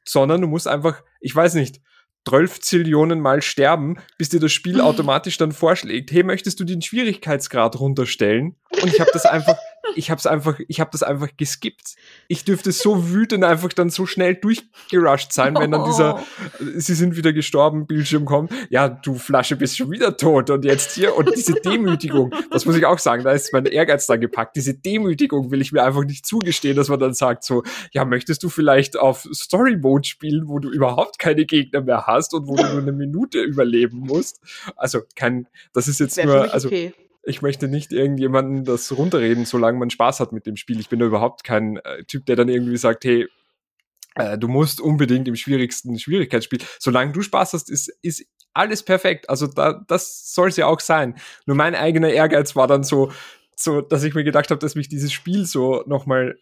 Sondern 0.06 0.42
du 0.42 0.48
musst 0.48 0.68
einfach, 0.68 1.04
ich 1.20 1.36
weiß 1.36 1.54
nicht, 1.54 1.82
12 2.28 2.60
Zillionen 2.62 3.22
Mal 3.22 3.42
sterben, 3.42 3.98
bis 4.18 4.30
dir 4.30 4.40
das 4.40 4.52
Spiel 4.52 4.82
automatisch 4.82 5.38
dann 5.38 5.52
vorschlägt, 5.52 6.12
hey, 6.12 6.24
möchtest 6.24 6.60
du 6.60 6.64
den 6.64 6.82
Schwierigkeitsgrad 6.82 7.80
runterstellen? 7.80 8.56
Und 8.82 8.94
ich 8.94 9.00
habe 9.00 9.10
das 9.14 9.26
einfach, 9.26 9.58
ich 9.96 10.12
habe 10.12 10.20
es 10.20 10.26
einfach, 10.26 10.60
ich 10.68 10.80
habe 10.80 10.90
das 10.92 11.04
einfach 11.04 11.30
geskippt. 11.38 11.96
Ich 12.28 12.46
dürfte 12.46 12.72
so 12.72 13.10
wütend 13.10 13.44
einfach 13.44 13.74
dann 13.74 13.90
so 13.90 14.06
schnell 14.06 14.36
durchgerusht 14.36 15.34
sein, 15.34 15.56
wenn 15.56 15.72
dann 15.72 15.86
dieser, 15.86 16.20
oh. 16.20 16.66
sie 16.76 16.94
sind 16.94 17.16
wieder 17.16 17.34
gestorben, 17.34 17.88
Bildschirm 17.88 18.26
kommt. 18.26 18.52
Ja, 18.70 18.90
du 18.90 19.16
Flasche 19.16 19.56
bist 19.56 19.78
schon 19.78 19.92
wieder 19.92 20.18
tot 20.18 20.50
und 20.50 20.66
jetzt 20.66 20.96
hier 20.96 21.16
und 21.16 21.30
diese 21.36 21.54
Demütigung, 21.54 22.34
das 22.52 22.66
muss 22.66 22.76
ich 22.76 22.86
auch 22.86 23.00
sagen, 23.00 23.24
da 23.24 23.32
ist 23.32 23.54
mein 23.54 23.66
Ehrgeiz 23.66 24.08
dann 24.08 24.22
gepackt. 24.22 24.56
Diese 24.56 24.74
Demütigung 24.74 25.52
will 25.52 25.62
ich 25.62 25.72
mir 25.72 25.84
einfach 25.84 26.04
nicht 26.04 26.26
zugestehen, 26.26 26.76
dass 26.76 26.90
man 26.90 27.00
dann 27.00 27.14
sagt 27.14 27.44
so, 27.44 27.64
ja, 27.92 28.06
möchtest 28.06 28.44
du 28.44 28.50
vielleicht 28.50 28.98
auf 28.98 29.28
Story 29.34 29.78
Mode 29.78 30.08
spielen, 30.08 30.48
wo 30.48 30.60
du 30.60 30.70
überhaupt 30.70 31.20
keine 31.20 31.46
Gegner 31.46 31.82
mehr 31.82 32.08
hast 32.08 32.34
und 32.34 32.48
wo 32.48 32.56
du 32.56 32.64
nur 32.64 32.82
eine 32.82 32.92
Minute 32.92 33.42
überleben 33.42 34.00
musst? 34.00 34.42
Also 34.76 35.02
kein, 35.16 35.48
das 35.74 35.88
ist 35.88 36.00
jetzt 36.00 36.24
nur, 36.24 36.54
also 36.54 36.68
okay 36.68 36.94
ich 37.30 37.42
möchte 37.42 37.68
nicht 37.68 37.92
irgendjemanden 37.92 38.66
das 38.66 38.96
runterreden, 38.98 39.46
solange 39.46 39.78
man 39.78 39.90
Spaß 39.90 40.20
hat 40.20 40.32
mit 40.32 40.46
dem 40.46 40.56
Spiel. 40.56 40.80
Ich 40.80 40.90
bin 40.90 41.00
da 41.00 41.06
überhaupt 41.06 41.44
kein 41.44 41.78
äh, 41.78 42.04
Typ, 42.06 42.26
der 42.26 42.36
dann 42.36 42.50
irgendwie 42.50 42.78
sagt, 42.78 43.06
hey, 43.06 43.28
äh, 44.16 44.38
du 44.38 44.48
musst 44.48 44.82
unbedingt 44.82 45.28
im 45.28 45.36
schwierigsten 45.36 45.98
Schwierigkeitsspiel. 46.00 46.60
Solange 46.80 47.12
du 47.12 47.22
Spaß 47.22 47.54
hast, 47.54 47.70
ist, 47.70 47.90
ist 48.02 48.26
alles 48.54 48.84
perfekt. 48.84 49.30
Also 49.30 49.48
da, 49.48 49.82
das 49.88 50.34
soll 50.34 50.50
es 50.50 50.58
ja 50.58 50.68
auch 50.68 50.80
sein. 50.80 51.16
Nur 51.46 51.56
mein 51.56 51.76
eigener 51.76 52.10
Ehrgeiz 52.10 52.56
war 52.56 52.68
dann 52.68 52.84
so, 52.84 53.12
so, 53.56 53.82
dass 53.82 54.04
ich 54.04 54.16
mir 54.16 54.24
gedacht 54.24 54.52
habe, 54.52 54.60
dass 54.60 54.76
mich 54.76 54.90
dieses 54.90 55.14
Spiel 55.14 55.46
so 55.46 55.84
nochmal 55.86 56.36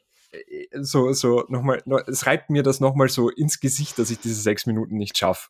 so, 0.74 1.14
so 1.14 1.46
nochmal, 1.48 1.82
es 2.08 2.26
reibt 2.26 2.50
mir 2.50 2.64
das 2.64 2.80
nochmal 2.80 3.10
so 3.10 3.30
ins 3.30 3.60
Gesicht, 3.60 3.98
dass 3.98 4.10
ich 4.10 4.20
diese 4.20 4.42
sechs 4.42 4.66
Minuten 4.66 4.98
nicht 4.98 5.18
schaffe. 5.18 5.50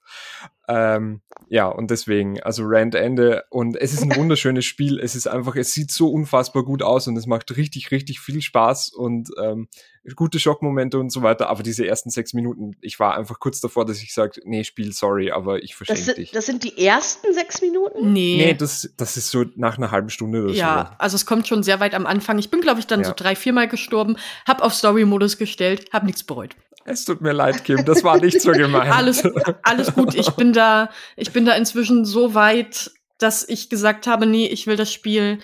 Ähm, 0.67 1.21
ja, 1.49 1.67
und 1.67 1.91
deswegen, 1.91 2.41
also 2.43 2.63
Rand 2.65 2.93
Ende 2.95 3.45
und 3.49 3.77
es 3.77 3.93
ist 3.93 4.03
ein 4.03 4.15
wunderschönes 4.17 4.65
Spiel. 4.65 4.99
Es 4.99 5.15
ist 5.15 5.27
einfach, 5.27 5.55
es 5.55 5.73
sieht 5.73 5.91
so 5.91 6.09
unfassbar 6.09 6.63
gut 6.63 6.83
aus 6.83 7.07
und 7.07 7.15
es 7.15 7.25
macht 7.25 7.55
richtig, 7.55 7.91
richtig 7.91 8.19
viel 8.19 8.41
Spaß 8.41 8.89
und 8.89 9.29
ähm, 9.41 9.69
gute 10.15 10.39
Schockmomente 10.39 10.99
und 10.99 11.11
so 11.11 11.21
weiter, 11.21 11.49
aber 11.49 11.63
diese 11.63 11.85
ersten 11.85 12.09
sechs 12.09 12.33
Minuten, 12.33 12.75
ich 12.81 12.99
war 12.99 13.17
einfach 13.17 13.39
kurz 13.39 13.59
davor, 13.61 13.85
dass 13.85 14.01
ich 14.01 14.13
sage, 14.13 14.41
nee, 14.45 14.63
Spiel, 14.63 14.93
sorry, 14.93 15.31
aber 15.31 15.63
ich 15.63 15.75
verschenke 15.75 16.13
dich. 16.15 16.31
Das 16.31 16.45
sind 16.45 16.63
die 16.63 16.85
ersten 16.85 17.33
sechs 17.33 17.61
Minuten? 17.61 18.13
Nee. 18.13 18.37
Nee, 18.37 18.53
das, 18.53 18.89
das 18.97 19.17
ist 19.17 19.29
so 19.29 19.45
nach 19.55 19.77
einer 19.77 19.91
halben 19.91 20.09
Stunde 20.09 20.43
oder 20.43 20.53
ja, 20.53 20.55
so. 20.55 20.61
Ja, 20.61 20.95
also 20.97 21.15
es 21.15 21.25
kommt 21.25 21.47
schon 21.47 21.63
sehr 21.63 21.79
weit 21.79 21.93
am 21.93 22.05
Anfang. 22.05 22.37
Ich 22.39 22.49
bin, 22.49 22.61
glaube 22.61 22.79
ich, 22.79 22.87
dann 22.87 23.01
ja. 23.01 23.07
so 23.07 23.13
drei, 23.15 23.35
viermal 23.35 23.67
gestorben, 23.67 24.17
hab 24.45 24.61
auf 24.61 24.73
Story-Modus 24.73 25.37
gestellt, 25.37 25.89
hab 25.91 26.03
nichts 26.03 26.23
bereut. 26.23 26.55
Es 26.89 27.03
tut 27.03 27.19
mir 27.19 27.33
leid, 27.33 27.65
Kim, 27.65 27.83
das 27.83 28.05
war 28.05 28.17
nicht 28.17 28.41
so 28.41 28.53
gemeint. 28.53 28.93
alles, 28.95 29.21
alles 29.63 29.93
gut, 29.93 30.15
ich 30.15 30.31
bin 30.31 30.53
da, 30.53 30.89
ich 31.17 31.33
bin 31.33 31.45
da 31.45 31.51
inzwischen 31.53 32.05
so 32.05 32.33
weit, 32.33 32.91
dass 33.17 33.47
ich 33.47 33.69
gesagt 33.69 34.07
habe, 34.07 34.25
nee, 34.25 34.47
ich 34.47 34.67
will 34.67 34.77
das 34.77 34.93
Spiel 34.93 35.39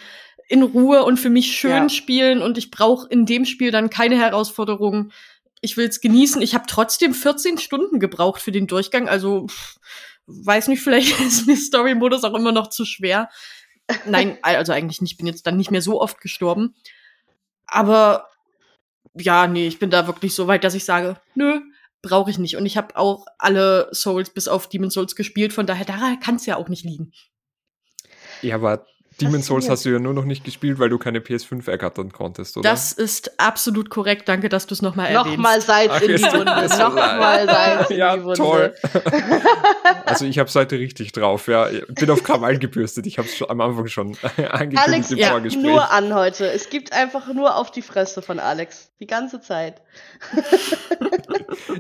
in 0.48 0.64
Ruhe 0.64 1.04
und 1.04 1.20
für 1.20 1.30
mich 1.30 1.58
schön 1.58 1.84
ja. 1.84 1.90
spielen 1.90 2.42
und 2.42 2.58
ich 2.58 2.72
brauche 2.72 3.10
in 3.10 3.26
dem 3.26 3.44
Spiel 3.44 3.72
dann 3.72 3.90
keine 3.90 4.18
Herausforderungen. 4.18 5.12
Ich 5.60 5.76
will 5.76 5.86
es 5.86 6.00
genießen. 6.00 6.42
Ich 6.42 6.54
habe 6.54 6.64
trotzdem 6.66 7.14
14 7.14 7.58
Stunden 7.58 8.00
gebraucht 8.00 8.42
für 8.42 8.54
den 8.54 8.68
Durchgang, 8.68 9.10
also 9.10 9.48
pff, 9.48 9.76
weiß 10.28 10.70
nicht, 10.70 10.82
vielleicht 10.82 11.20
ist 11.28 11.46
mir 11.46 11.58
Story-Modus 11.58 12.24
auch 12.24 12.36
immer 12.36 12.54
noch 12.54 12.68
zu 12.68 12.86
schwer. 12.86 13.30
Nein, 14.06 14.38
also 14.44 14.72
eigentlich 14.72 15.02
nicht, 15.02 15.18
bin 15.18 15.28
jetzt 15.28 15.46
dann 15.46 15.58
nicht 15.58 15.72
mehr 15.72 15.82
so 15.82 16.00
oft 16.00 16.22
gestorben. 16.22 16.74
Aber 17.68 18.30
ja, 19.16 19.48
nee, 19.48 19.68
ich 19.68 19.80
bin 19.80 19.90
da 19.90 20.08
wirklich 20.08 20.34
so 20.36 20.48
weit, 20.48 20.64
dass 20.64 20.74
ich 20.74 20.86
sage, 20.86 21.18
nö, 21.36 21.62
brauche 22.02 22.30
ich 22.30 22.38
nicht. 22.38 22.58
Und 22.58 22.66
ich 22.66 22.78
habe 22.78 22.96
auch 22.96 23.26
alle 23.38 23.90
Souls 23.94 24.30
bis 24.30 24.48
auf 24.48 24.68
Demon 24.68 24.92
Souls 24.92 25.16
gespielt, 25.16 25.54
von 25.54 25.66
daher, 25.66 25.86
daran 25.86 26.20
kann 26.20 26.36
es 26.36 26.46
ja 26.46 26.58
auch 26.58 26.70
nicht 26.70 26.84
liegen. 26.84 27.12
Ja, 28.42 28.56
aber 28.56 28.86
Demon's 29.22 29.46
Souls 29.46 29.70
hast 29.70 29.86
du 29.86 29.90
ja 29.90 30.00
nur 30.00 30.14
noch 30.14 30.26
nicht 30.26 30.44
gespielt, 30.44 30.80
weil 30.80 30.90
du 30.90 30.98
keine 30.98 31.20
PS5 31.20 31.70
ergattern 31.70 32.12
konntest, 32.12 32.58
oder? 32.58 32.70
Das 32.70 32.92
ist 32.92 33.40
absolut 33.40 33.90
korrekt. 33.90 34.28
Danke, 34.28 34.50
dass 34.50 34.68
du 34.68 34.74
es 34.74 34.82
nochmal 34.82 35.08
erwähnst. 35.08 35.38
Nochmal 35.38 35.62
Salz 35.62 35.92
Ach, 35.94 36.02
in 36.02 36.16
die 36.16 36.24
Wunde. 36.24 36.46
Nochmal 36.46 37.46
Salz 37.46 37.90
in 37.90 37.98
ja, 37.98 38.18
die 38.18 38.24
Wunde. 38.24 38.38
toll. 38.38 38.76
also 40.06 40.26
ich 40.26 40.40
habe 40.40 40.50
heute 40.54 40.80
richtig 40.80 41.12
drauf. 41.12 41.48
Ja, 41.48 41.70
bin 41.90 42.10
auf 42.10 42.24
Krawall 42.24 42.58
gebürstet. 42.58 43.06
Ich 43.06 43.18
habe 43.18 43.28
es 43.28 43.42
am 43.48 43.62
Anfang 43.62 43.88
schon 43.88 44.18
angekündigt 44.38 44.80
Alex, 44.80 45.12
im 45.12 45.18
ja, 45.18 45.30
Vorgespräch. 45.30 45.64
nur 45.64 45.92
an 45.92 46.14
heute. 46.14 46.52
Es 46.52 46.70
gibt 46.70 46.94
einfach 46.94 47.34
nur 47.34 47.56
auf 47.56 47.72
die 47.72 47.82
Fresse 47.82 48.22
von 48.22 48.40
Alex. 48.40 48.92
Die 49.00 49.08
ganze 49.08 49.42
Zeit. 49.42 49.82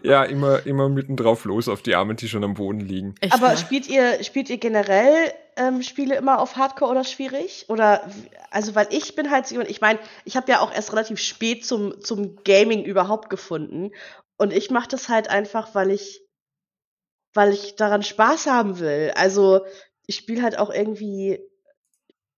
ja, 0.04 0.24
immer, 0.24 0.66
immer 0.66 0.90
drauf 0.90 1.46
los 1.46 1.68
auf 1.68 1.82
die 1.82 1.96
Arme, 1.96 2.16
die 2.16 2.28
schon 2.28 2.44
am 2.44 2.54
Boden 2.54 2.82
liegen. 2.82 3.16
Echt, 3.22 3.34
Aber 3.34 3.56
spielt 3.58 3.88
ihr, 3.88 4.24
spielt 4.24 4.50
ihr 4.50 4.58
generell 4.58 5.32
ähm, 5.58 5.82
Spiele 5.82 6.16
immer 6.16 6.40
auf 6.40 6.56
Hardcore 6.56 6.92
oder 6.92 7.04
schwierig? 7.04 7.66
Oder 7.70 8.10
also 8.52 8.76
weil 8.76 8.88
ich 8.92 9.16
bin 9.16 9.32
halt 9.32 9.50
jemand, 9.52 9.70
ich 9.70 9.82
meine, 9.82 10.00
ich 10.26 10.36
habe 10.36 10.52
ja 10.52 10.60
auch 10.60 10.74
erst 10.74 10.92
relativ 10.92 11.20
spät 11.20 11.66
zum, 11.66 12.02
zum 12.02 12.36
Gaming 12.44 12.84
überhaupt 12.84 13.30
gefunden. 13.30 13.92
Und 14.38 14.54
ich 14.54 14.72
mache 14.72 14.90
das 14.90 15.10
halt 15.10 15.30
einfach, 15.30 15.76
weil 15.76 15.92
ich, 15.92 16.22
weil 17.34 17.54
ich 17.54 17.76
daran 17.76 18.04
Spaß 18.04 18.48
haben 18.48 18.80
will. 18.80 19.12
Also 19.16 19.66
ich 20.06 20.18
spiele 20.18 20.44
halt 20.44 20.58
auch 20.58 20.70
irgendwie 20.70 21.40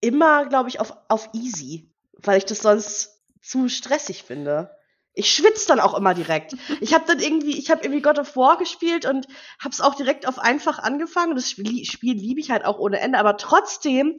immer, 0.02 0.46
glaube 0.46 0.70
ich, 0.70 0.80
auf, 0.80 0.94
auf 1.08 1.30
easy, 1.34 1.92
weil 2.14 2.38
ich 2.38 2.46
das 2.46 2.60
sonst 2.60 3.22
zu 3.42 3.70
stressig 3.70 4.24
finde 4.24 4.76
ich 5.16 5.34
schwitze 5.34 5.68
dann 5.68 5.80
auch 5.80 5.98
immer 5.98 6.14
direkt. 6.14 6.56
Ich 6.82 6.94
habe 6.94 7.06
dann 7.08 7.20
irgendwie, 7.20 7.58
ich 7.58 7.72
habe 7.72 7.82
irgendwie 7.84 8.02
God 8.02 8.20
of 8.20 8.36
War 8.36 8.58
gespielt 8.58 9.06
und 9.06 9.28
habe 9.60 9.72
es 9.72 9.82
auch 9.82 9.96
direkt 9.96 10.28
auf 10.28 10.40
einfach 10.40 10.80
angefangen. 10.80 11.36
Das 11.36 11.50
Spiel, 11.50 11.86
Spiel 11.86 12.16
liebe 12.16 12.40
ich 12.40 12.52
halt 12.52 12.66
auch 12.66 12.78
ohne 12.78 13.00
Ende, 13.00 13.18
aber 13.18 13.38
trotzdem 13.38 14.18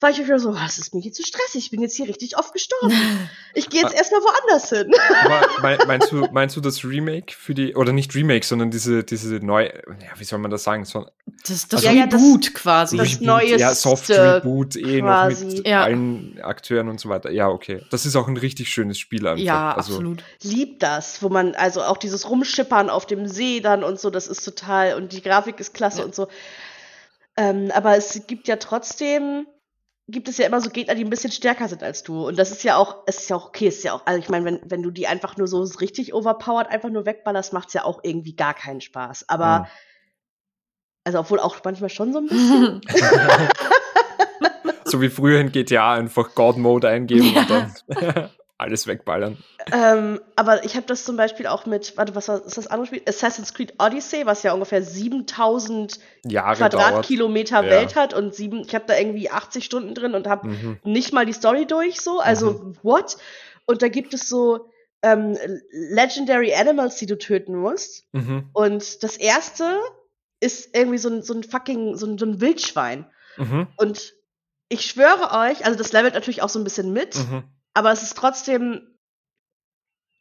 war 0.00 0.10
ich 0.10 0.18
wieder 0.18 0.38
so, 0.38 0.54
was 0.54 0.78
ist 0.78 0.94
mir 0.94 1.02
hier 1.02 1.12
zu 1.12 1.22
stressig? 1.22 1.64
Ich 1.64 1.70
bin 1.70 1.82
jetzt 1.82 1.94
hier 1.94 2.08
richtig 2.08 2.38
oft 2.38 2.52
gestorben. 2.52 2.92
Ich 3.52 3.68
gehe 3.68 3.82
jetzt 3.82 3.94
erstmal 3.94 4.20
woanders 4.20 4.68
hin. 4.68 4.94
Aber 5.24 5.84
meinst 5.86 6.12
du, 6.12 6.28
meinst 6.30 6.56
du 6.56 6.60
das 6.60 6.84
Remake 6.84 7.34
für 7.34 7.52
die, 7.52 7.74
oder 7.74 7.92
nicht 7.92 8.14
Remake, 8.14 8.46
sondern 8.46 8.70
diese, 8.70 9.02
diese 9.02 9.44
neue, 9.44 9.74
ja, 10.00 10.18
wie 10.18 10.24
soll 10.24 10.38
man 10.38 10.52
das 10.52 10.62
sagen? 10.62 10.84
So, 10.84 11.06
das 11.48 11.66
das 11.66 11.84
also, 11.84 12.00
Reboot 12.00 12.44
ja, 12.44 12.50
quasi. 12.52 12.96
Das 12.96 13.08
Reboot, 13.08 13.26
neueste 13.26 13.58
ja, 13.58 13.74
Soft 13.74 14.08
Reboot, 14.08 14.76
eh 14.76 15.00
quasi. 15.00 15.44
noch 15.44 15.52
mit 15.54 15.66
ja. 15.66 15.82
allen 15.82 16.40
Akteuren 16.42 16.88
und 16.88 17.00
so 17.00 17.08
weiter. 17.08 17.32
Ja, 17.32 17.48
okay. 17.48 17.82
Das 17.90 18.06
ist 18.06 18.14
auch 18.14 18.28
ein 18.28 18.36
richtig 18.36 18.68
schönes 18.68 19.00
Spiel 19.00 19.26
einfach. 19.26 19.42
Ja, 19.42 19.72
also, 19.72 19.94
absolut. 19.94 20.22
Lieb 20.42 20.78
das, 20.78 21.24
wo 21.24 21.28
man, 21.28 21.56
also 21.56 21.82
auch 21.82 21.96
dieses 21.96 22.30
Rumschippern 22.30 22.88
auf 22.88 23.06
dem 23.06 23.26
See 23.26 23.58
dann 23.58 23.82
und 23.82 23.98
so, 23.98 24.10
das 24.10 24.28
ist 24.28 24.44
total, 24.44 24.94
und 24.94 25.12
die 25.12 25.22
Grafik 25.22 25.58
ist 25.58 25.74
klasse 25.74 25.98
ja. 25.98 26.04
und 26.04 26.14
so. 26.14 26.28
Ähm, 27.36 27.72
aber 27.74 27.96
es 27.96 28.22
gibt 28.28 28.46
ja 28.46 28.56
trotzdem 28.56 29.46
gibt 30.10 30.28
es 30.28 30.38
ja 30.38 30.46
immer 30.46 30.60
so 30.60 30.70
Gegner, 30.70 30.94
die 30.94 31.04
ein 31.04 31.10
bisschen 31.10 31.32
stärker 31.32 31.68
sind 31.68 31.82
als 31.82 32.02
du. 32.02 32.26
Und 32.26 32.38
das 32.38 32.50
ist 32.50 32.62
ja 32.64 32.76
auch, 32.76 33.04
es 33.06 33.18
ist 33.18 33.30
ja 33.30 33.36
auch 33.36 33.48
okay, 33.48 33.68
es 33.68 33.78
ist 33.78 33.84
ja 33.84 33.92
auch, 33.92 34.06
also 34.06 34.18
ich 34.18 34.28
meine, 34.28 34.44
wenn, 34.44 34.60
wenn 34.64 34.82
du 34.82 34.90
die 34.90 35.06
einfach 35.06 35.36
nur 35.36 35.46
so 35.46 35.62
richtig 35.80 36.14
overpowered 36.14 36.68
einfach 36.68 36.90
nur 36.90 37.06
wegballerst, 37.06 37.52
macht's 37.52 37.74
ja 37.74 37.84
auch 37.84 38.00
irgendwie 38.02 38.34
gar 38.34 38.54
keinen 38.54 38.80
Spaß. 38.80 39.28
Aber, 39.28 39.44
ja. 39.44 39.68
also 41.04 41.20
obwohl 41.20 41.40
auch 41.40 41.56
manchmal 41.64 41.90
schon 41.90 42.12
so 42.12 42.18
ein 42.18 42.26
bisschen. 42.26 42.80
so 44.84 45.00
wie 45.00 45.08
früher 45.08 45.40
in 45.40 45.52
GTA 45.52 45.94
einfach 45.94 46.34
God 46.34 46.56
Mode 46.56 46.88
eingeben 46.88 47.32
ja. 47.34 47.40
und 47.42 47.50
dann 47.50 48.30
alles 48.60 48.86
wegballern. 48.86 49.38
Ähm, 49.72 50.20
aber 50.36 50.64
ich 50.64 50.76
habe 50.76 50.86
das 50.86 51.04
zum 51.04 51.16
Beispiel 51.16 51.46
auch 51.46 51.66
mit, 51.66 51.96
warte, 51.96 52.14
was 52.14 52.28
ist 52.28 52.56
das 52.58 52.66
andere 52.66 52.86
Spiel? 52.86 53.02
Assassin's 53.06 53.54
Creed 53.54 53.74
Odyssey, 53.78 54.26
was 54.26 54.42
ja 54.42 54.52
ungefähr 54.52 54.82
7000 54.82 55.98
Jahre 56.24 56.56
Quadratkilometer 56.56 57.62
dauert. 57.62 57.70
Welt 57.70 57.92
ja. 57.92 58.02
hat 58.02 58.14
und 58.14 58.34
sieben, 58.34 58.60
ich 58.60 58.74
habe 58.74 58.84
da 58.86 58.96
irgendwie 58.96 59.30
80 59.30 59.64
Stunden 59.64 59.94
drin 59.94 60.14
und 60.14 60.28
habe 60.28 60.48
mhm. 60.48 60.78
nicht 60.84 61.12
mal 61.12 61.24
die 61.24 61.32
Story 61.32 61.66
durch, 61.66 62.00
so, 62.00 62.20
also 62.20 62.52
mhm. 62.52 62.76
what? 62.82 63.16
Und 63.66 63.82
da 63.82 63.88
gibt 63.88 64.12
es 64.14 64.28
so 64.28 64.68
ähm, 65.02 65.36
Legendary 65.70 66.54
Animals, 66.54 66.96
die 66.96 67.06
du 67.06 67.16
töten 67.16 67.54
musst. 67.54 68.04
Mhm. 68.12 68.50
Und 68.52 69.02
das 69.02 69.16
erste 69.16 69.78
ist 70.40 70.76
irgendwie 70.76 70.98
so 70.98 71.08
ein, 71.08 71.22
so 71.22 71.34
ein 71.34 71.44
fucking, 71.44 71.96
so 71.96 72.06
ein, 72.06 72.18
so 72.18 72.26
ein 72.26 72.40
Wildschwein. 72.40 73.06
Mhm. 73.36 73.68
Und 73.76 74.14
ich 74.68 74.86
schwöre 74.86 75.30
euch, 75.32 75.64
also 75.64 75.78
das 75.78 75.92
levelt 75.92 76.14
natürlich 76.14 76.42
auch 76.42 76.48
so 76.48 76.58
ein 76.58 76.64
bisschen 76.64 76.92
mit. 76.92 77.16
Aber 77.74 77.92
es 77.92 78.02
ist 78.02 78.16
trotzdem, 78.16 78.98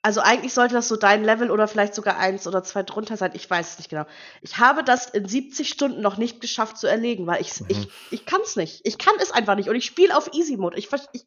also 0.02 0.22
eigentlich 0.22 0.54
sollte 0.54 0.76
das 0.76 0.88
so 0.88 0.96
dein 0.96 1.24
Level 1.24 1.52
oder 1.52 1.68
vielleicht 1.68 1.94
sogar 1.94 2.18
eins 2.18 2.48
oder 2.48 2.64
zwei 2.64 2.84
drunter 2.84 3.18
sein. 3.18 3.32
Ich 3.34 3.50
weiß 3.50 3.72
es 3.72 3.78
nicht 3.80 3.90
genau. 3.90 4.06
Ich 4.42 4.58
habe 4.58 4.84
das 4.84 5.08
in 5.08 5.28
70 5.28 5.68
Stunden 5.68 6.02
noch 6.02 6.18
nicht 6.18 6.42
geschafft 6.42 6.78
zu 6.78 6.88
erlegen, 6.88 7.28
weil 7.28 7.42
ich, 7.42 7.60
mhm. 7.60 7.68
ich, 7.70 7.88
ich 8.12 8.26
kann 8.26 8.42
es 8.42 8.56
nicht. 8.56 8.82
Ich 8.86 8.98
kann 8.98 9.16
es 9.20 9.32
einfach 9.32 9.56
nicht. 9.56 9.70
Und 9.70 9.76
ich 9.76 9.86
spiele 9.86 10.16
auf 10.16 10.34
Easy 10.34 10.58
Mode. 10.58 10.78
Ich, 10.78 10.90
ich, 11.12 11.26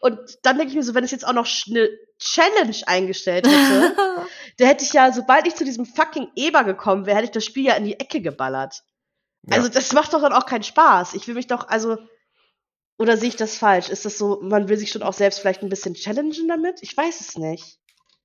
Und 0.00 0.18
dann 0.42 0.56
denke 0.56 0.70
ich 0.70 0.76
mir 0.76 0.82
so, 0.82 0.94
wenn 0.94 1.04
es 1.04 1.10
jetzt 1.12 1.26
auch 1.26 1.32
noch 1.32 1.48
eine 1.68 1.90
Challenge 2.18 2.76
eingestellt 2.86 3.46
hätte, 3.46 3.94
da 4.58 4.64
hätte 4.64 4.84
ich 4.84 4.92
ja, 4.92 5.12
sobald 5.12 5.46
ich 5.46 5.54
zu 5.54 5.64
diesem 5.64 5.86
fucking 5.86 6.28
Eber 6.34 6.64
gekommen 6.64 7.06
wäre, 7.06 7.18
hätte 7.18 7.26
ich 7.26 7.30
das 7.32 7.44
Spiel 7.44 7.66
ja 7.66 7.74
in 7.74 7.84
die 7.84 8.00
Ecke 8.00 8.20
geballert. 8.20 8.82
Ja. 9.44 9.56
Also 9.56 9.68
das 9.68 9.92
macht 9.92 10.12
doch 10.12 10.22
dann 10.22 10.32
auch 10.32 10.46
keinen 10.46 10.62
Spaß. 10.62 11.14
Ich 11.14 11.28
will 11.28 11.34
mich 11.34 11.46
doch, 11.46 11.68
also, 11.68 11.98
oder 13.02 13.16
sehe 13.16 13.28
ich 13.28 13.36
das 13.36 13.56
falsch? 13.56 13.88
Ist 13.88 14.04
das 14.04 14.16
so, 14.16 14.40
man 14.42 14.68
will 14.68 14.78
sich 14.78 14.90
schon 14.90 15.02
auch 15.02 15.12
selbst 15.12 15.40
vielleicht 15.40 15.62
ein 15.62 15.68
bisschen 15.68 15.94
challengen 15.94 16.48
damit? 16.48 16.78
Ich 16.80 16.96
weiß 16.96 17.20
es 17.20 17.36
nicht. 17.36 17.78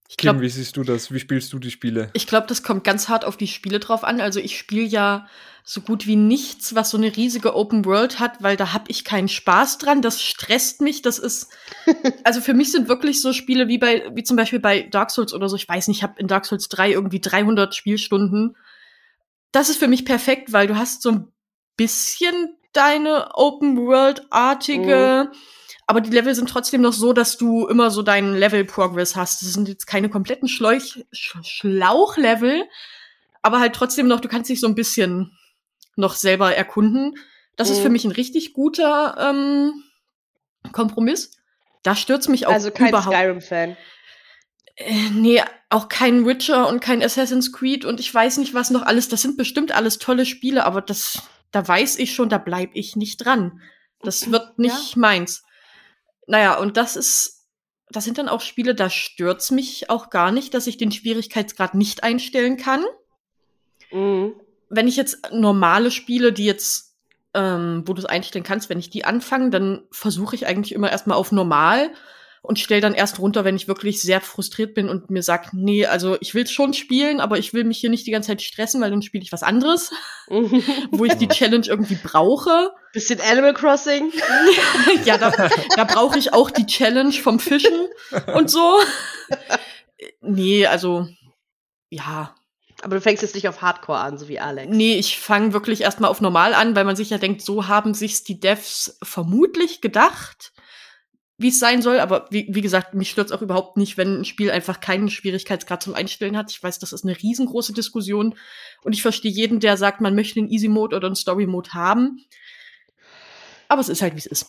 Ich 0.09 0.15
glaub, 0.15 0.35
Kim, 0.35 0.41
wie 0.41 0.49
siehst 0.49 0.77
du 0.77 0.83
das? 0.83 1.11
Wie 1.11 1.19
spielst 1.19 1.51
du 1.51 1.59
die 1.59 1.71
Spiele? 1.71 2.09
Ich 2.13 2.27
glaube, 2.27 2.47
das 2.47 2.63
kommt 2.63 2.85
ganz 2.85 3.09
hart 3.09 3.25
auf 3.25 3.35
die 3.35 3.47
Spiele 3.47 3.79
drauf 3.79 4.05
an. 4.05 4.21
Also 4.21 4.39
ich 4.39 4.57
spiele 4.57 4.85
ja 4.85 5.27
so 5.65 5.81
gut 5.81 6.07
wie 6.07 6.15
nichts, 6.15 6.75
was 6.75 6.91
so 6.91 6.97
eine 6.97 7.13
riesige 7.13 7.55
Open 7.55 7.83
World 7.83 8.19
hat, 8.19 8.41
weil 8.41 8.55
da 8.55 8.71
habe 8.71 8.85
ich 8.87 9.03
keinen 9.03 9.27
Spaß 9.27 9.79
dran. 9.79 10.01
Das 10.01 10.21
stresst 10.21 10.79
mich. 10.79 11.01
Das 11.01 11.19
ist, 11.19 11.49
also 12.23 12.39
für 12.39 12.53
mich 12.53 12.71
sind 12.71 12.87
wirklich 12.87 13.21
so 13.21 13.33
Spiele 13.33 13.67
wie 13.67 13.79
bei, 13.79 14.09
wie 14.13 14.23
zum 14.23 14.37
Beispiel 14.37 14.59
bei 14.59 14.83
Dark 14.83 15.11
Souls 15.11 15.33
oder 15.33 15.49
so. 15.49 15.57
Ich 15.57 15.67
weiß 15.67 15.89
nicht, 15.89 15.97
ich 15.97 16.03
habe 16.03 16.19
in 16.19 16.27
Dark 16.27 16.45
Souls 16.45 16.69
3 16.69 16.91
irgendwie 16.91 17.19
300 17.19 17.75
Spielstunden. 17.75 18.55
Das 19.51 19.69
ist 19.69 19.77
für 19.77 19.89
mich 19.89 20.05
perfekt, 20.05 20.53
weil 20.53 20.67
du 20.67 20.77
hast 20.77 21.01
so 21.01 21.11
ein 21.11 21.33
bisschen 21.75 22.55
deine 22.77 23.35
Open 23.35 23.77
World-artige 23.77 25.29
mhm 25.31 25.37
aber 25.89 26.01
die 26.01 26.11
Level 26.11 26.35
sind 26.35 26.49
trotzdem 26.49 26.81
noch 26.81 26.91
so, 26.91 27.13
dass 27.13 27.37
du 27.37 27.65
immer 27.65 27.89
so 27.91 28.01
deinen 28.03 28.35
Level-Progress 28.35 29.15
hast. 29.15 29.41
Das 29.41 29.53
sind 29.53 29.69
jetzt 29.69 29.87
keine 29.87 30.09
kompletten 30.09 30.49
Schleuch 30.49 31.05
Sch 31.13 31.37
Schlauchlevel, 31.43 32.65
aber 33.41 33.61
halt 33.61 33.73
trotzdem 33.73 34.09
noch, 34.09 34.19
du 34.19 34.27
kannst 34.27 34.49
dich 34.49 34.59
so 34.59 34.67
ein 34.67 34.75
bisschen 34.75 35.31
noch 35.95 36.15
selber 36.15 36.53
erkunden. 36.53 37.15
Das 37.55 37.69
mhm. 37.69 37.73
ist 37.73 37.79
für 37.79 37.87
mhm. 37.87 37.93
mich 37.93 38.03
ein 38.03 38.11
richtig 38.11 38.51
guter 38.51 39.15
ähm, 39.17 39.81
Kompromiss. 40.73 41.37
Da 41.83 41.95
stürzt 41.95 42.27
mich 42.27 42.47
auch 42.47 42.53
also 42.53 42.69
kein 42.69 42.93
Skyrim-Fan. 42.93 43.77
Äh, 44.75 45.09
nee, 45.13 45.41
auch 45.69 45.87
kein 45.87 46.25
Witcher 46.25 46.67
und 46.67 46.81
kein 46.81 47.01
Assassin's 47.01 47.53
Creed 47.53 47.85
und 47.85 48.01
ich 48.01 48.13
weiß 48.13 48.37
nicht 48.39 48.53
was 48.53 48.71
noch 48.71 48.81
alles. 48.81 49.07
Das 49.07 49.21
sind 49.21 49.37
bestimmt 49.37 49.71
alles 49.71 49.99
tolle 49.99 50.25
Spiele, 50.25 50.65
aber 50.65 50.81
das, 50.81 51.23
da 51.51 51.67
weiß 51.67 51.99
ich 51.99 52.13
schon, 52.13 52.29
da 52.29 52.37
bleib 52.37 52.71
ich 52.73 52.95
nicht 52.95 53.17
dran. 53.17 53.61
Das 54.01 54.31
wird 54.31 54.59
nicht 54.59 54.95
ja. 54.95 54.99
meins. 54.99 55.43
Naja, 56.27 56.57
und 56.57 56.77
das 56.77 56.95
ist, 56.95 57.47
das 57.89 58.03
sind 58.03 58.17
dann 58.17 58.29
auch 58.29 58.41
Spiele, 58.41 58.75
da 58.75 58.89
stört's 58.89 59.51
mich 59.51 59.89
auch 59.89 60.09
gar 60.09 60.31
nicht, 60.31 60.53
dass 60.53 60.67
ich 60.67 60.77
den 60.77 60.91
Schwierigkeitsgrad 60.91 61.73
nicht 61.73 62.03
einstellen 62.03 62.57
kann. 62.57 62.83
Mhm. 63.91 64.33
Wenn 64.69 64.87
ich 64.87 64.97
jetzt 64.97 65.31
normale 65.31 65.91
Spiele, 65.91 66.33
die 66.33 66.45
jetzt, 66.45 66.95
ähm, 67.33 67.83
wo 67.85 67.93
du 67.93 68.01
es 68.01 68.05
einstellen 68.05 68.43
kannst, 68.43 68.69
wenn 68.69 68.79
ich 68.79 68.89
die 68.89 69.05
anfange, 69.05 69.49
dann 69.49 69.83
versuche 69.91 70.35
ich 70.35 70.45
eigentlich 70.45 70.73
immer 70.73 70.91
erstmal 70.91 71.17
auf 71.17 71.31
normal 71.31 71.91
und 72.47 72.59
stelle 72.59 72.79
dann 72.79 72.93
erst 72.93 73.19
runter, 73.19 73.43
wenn 73.43 73.57
ich 73.57 73.67
wirklich 73.67 74.01
sehr 74.01 74.21
frustriert 74.21 74.73
bin 74.73 74.87
und 74.87 75.09
mir 75.09 75.21
sag, 75.21 75.53
nee, 75.53 75.85
also 75.85 76.15
ich 76.21 76.33
will 76.33 76.47
schon 76.47 76.73
spielen, 76.73 77.19
aber 77.19 77.37
ich 77.37 77.53
will 77.53 77.65
mich 77.65 77.77
hier 77.77 77.89
nicht 77.89 78.07
die 78.07 78.11
ganze 78.11 78.27
Zeit 78.27 78.41
stressen, 78.41 78.79
weil 78.79 78.89
dann 78.89 79.01
spiele 79.01 79.21
ich 79.21 79.33
was 79.33 79.43
anderes, 79.43 79.91
wo 80.27 81.03
ich 81.03 81.15
die 81.15 81.27
Challenge 81.27 81.65
irgendwie 81.67 81.99
brauche. 82.01 82.71
Bisschen 82.93 83.19
Animal 83.19 83.53
Crossing. 83.53 84.13
ja, 85.05 85.17
da, 85.17 85.49
da 85.75 85.83
brauche 85.83 86.17
ich 86.17 86.33
auch 86.33 86.49
die 86.49 86.65
Challenge 86.65 87.11
vom 87.11 87.39
Fischen 87.39 87.89
und 88.33 88.49
so. 88.49 88.79
nee, 90.21 90.65
also 90.65 91.05
ja. 91.89 92.33
Aber 92.81 92.95
du 92.95 93.01
fängst 93.01 93.23
jetzt 93.23 93.35
nicht 93.35 93.49
auf 93.49 93.61
Hardcore 93.61 93.99
an, 93.99 94.17
so 94.17 94.29
wie 94.29 94.39
Alex. 94.39 94.69
Nee, 94.73 94.95
ich 94.95 95.19
fange 95.19 95.51
wirklich 95.51 95.81
erstmal 95.81 96.09
auf 96.09 96.21
normal 96.21 96.53
an, 96.53 96.77
weil 96.77 96.85
man 96.85 96.95
sich 96.95 97.09
ja 97.09 97.17
denkt, 97.17 97.41
so 97.41 97.67
haben 97.67 97.93
sich's 97.93 98.23
die 98.23 98.39
Devs 98.39 98.97
vermutlich 99.03 99.81
gedacht 99.81 100.53
wie 101.37 101.49
es 101.49 101.59
sein 101.59 101.81
soll, 101.83 101.99
aber 101.99 102.25
wie, 102.31 102.47
wie 102.49 102.61
gesagt, 102.61 102.95
mich 102.95 103.11
stört 103.11 103.31
auch 103.31 103.43
überhaupt 103.43 103.77
nicht, 103.77 103.97
wenn 103.97 104.21
ein 104.21 104.25
Spiel 104.25 104.49
einfach 104.49 104.79
keinen 104.79 105.09
Schwierigkeitsgrad 105.09 105.83
zum 105.83 105.93
Einstellen 105.93 106.35
hat. 106.35 106.51
Ich 106.51 106.61
weiß, 106.61 106.79
das 106.79 106.93
ist 106.93 107.03
eine 107.03 107.15
riesengroße 107.15 107.73
Diskussion 107.73 108.35
und 108.83 108.93
ich 108.93 109.03
verstehe 109.03 109.31
jeden, 109.31 109.59
der 109.59 109.77
sagt, 109.77 110.01
man 110.01 110.15
möchte 110.15 110.39
einen 110.39 110.49
Easy 110.49 110.67
Mode 110.67 110.95
oder 110.95 111.07
einen 111.07 111.15
Story 111.15 111.45
Mode 111.45 111.73
haben. 111.73 112.25
Aber 113.67 113.81
es 113.81 113.89
ist 113.89 114.01
halt, 114.01 114.15
wie 114.15 114.19
es 114.19 114.25
ist. 114.25 114.47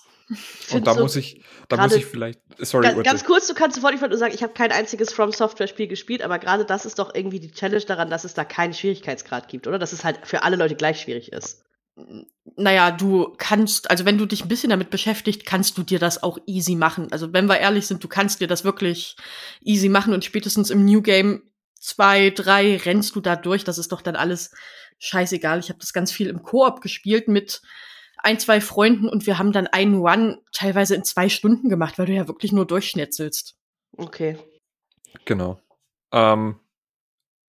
Und 0.71 0.87
da 0.87 0.95
so 0.95 1.01
muss 1.01 1.17
ich, 1.17 1.43
da 1.69 1.77
muss 1.77 1.95
ich 1.95 2.07
vielleicht, 2.07 2.41
sorry. 2.59 2.87
Ganz, 2.87 3.03
ganz 3.03 3.25
kurz, 3.25 3.47
du 3.47 3.55
kannst 3.55 3.77
sofort, 3.77 3.95
ich 3.95 4.01
wollte 4.01 4.13
nur 4.13 4.19
sagen, 4.19 4.35
ich 4.35 4.43
habe 4.43 4.53
kein 4.53 4.73
einziges 4.73 5.13
From 5.13 5.33
Software 5.33 5.69
Spiel 5.69 5.89
gespielt, 5.89 6.23
aber 6.23 6.39
gerade 6.39 6.65
das 6.65 6.87
ist 6.87 6.99
doch 6.99 7.15
irgendwie 7.15 7.41
die 7.41 7.51
Challenge 7.51 7.85
daran, 7.85 8.11
dass 8.11 8.25
es 8.25 8.35
da 8.35 8.45
keinen 8.45 8.75
Schwierigkeitsgrad 8.75 9.49
gibt, 9.49 9.67
oder? 9.67 9.79
Dass 9.79 9.93
es 9.93 10.05
halt 10.05 10.21
für 10.27 10.43
alle 10.43 10.57
Leute 10.57 10.75
gleich 10.75 11.01
schwierig 11.01 11.33
ist 11.33 11.65
naja, 12.57 12.91
du 12.91 13.35
kannst, 13.39 13.91
also 13.91 14.05
wenn 14.05 14.19
du 14.19 14.27
dich 14.27 14.45
ein 14.45 14.49
bisschen 14.49 14.71
damit 14.71 14.91
beschäftigt, 14.91 15.47
kannst 15.47 15.79
du 15.79 15.83
dir 15.83 15.99
das 15.99 16.23
auch 16.23 16.39
easy 16.47 16.75
machen. 16.75 17.11
Also 17.13 17.33
wenn 17.33 17.47
wir 17.47 17.59
ehrlich 17.59 17.87
sind, 17.87 18.03
du 18.03 18.09
kannst 18.09 18.41
dir 18.41 18.49
das 18.49 18.65
wirklich 18.65 19.17
easy 19.63 19.89
machen 19.89 20.13
und 20.13 20.25
spätestens 20.25 20.71
im 20.71 20.85
New 20.85 21.03
Game 21.03 21.43
zwei, 21.79 22.31
drei 22.31 22.77
rennst 22.77 23.15
du 23.17 23.21
da 23.21 23.37
durch. 23.37 23.65
Das 23.65 23.79
ist 23.79 23.93
doch 23.93 24.03
dann 24.03 24.17
alles 24.17 24.53
scheißegal. 24.99 25.61
Ich 25.61 25.69
habe 25.69 25.79
das 25.79 25.93
ganz 25.93 26.11
viel 26.13 26.29
im 26.29 26.43
Koop 26.43 26.81
gespielt 26.81 27.29
mit 27.29 27.63
ein, 28.19 28.39
zwei 28.39 28.61
Freunden 28.61 29.09
und 29.09 29.27
wir 29.27 29.39
haben 29.39 29.53
dann 29.53 29.69
einen 29.69 29.97
Run 29.97 30.39
teilweise 30.53 30.95
in 30.95 31.05
zwei 31.05 31.29
Stunden 31.29 31.69
gemacht, 31.69 31.99
weil 31.99 32.07
du 32.07 32.13
ja 32.13 32.27
wirklich 32.27 32.53
nur 32.53 32.67
durchschnetzelst. 32.67 33.57
Okay. 33.97 34.37
Genau. 35.25 35.61
Ähm, 36.13 36.59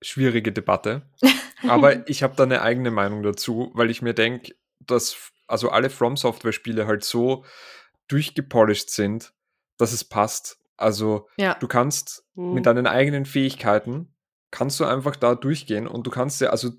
schwierige 0.01 0.51
Debatte. 0.51 1.03
Aber 1.67 2.07
ich 2.09 2.23
habe 2.23 2.35
da 2.35 2.43
eine 2.43 2.61
eigene 2.61 2.91
Meinung 2.91 3.23
dazu, 3.23 3.71
weil 3.73 3.89
ich 3.89 4.01
mir 4.01 4.13
denke, 4.13 4.55
dass 4.79 5.31
also 5.47 5.69
alle 5.69 5.89
From 5.89 6.15
Software 6.15 6.53
Spiele 6.53 6.87
halt 6.87 7.03
so 7.03 7.43
durchgepolished 8.07 8.89
sind, 8.89 9.33
dass 9.77 9.91
es 9.91 10.03
passt. 10.03 10.59
Also 10.77 11.27
ja. 11.37 11.55
du 11.55 11.67
kannst 11.67 12.25
mhm. 12.35 12.53
mit 12.53 12.65
deinen 12.65 12.87
eigenen 12.87 13.25
Fähigkeiten 13.25 14.13
kannst 14.51 14.79
du 14.79 14.85
einfach 14.85 15.15
da 15.15 15.35
durchgehen 15.35 15.87
und 15.87 16.07
du 16.07 16.11
kannst 16.11 16.41
ja 16.41 16.49
also 16.49 16.71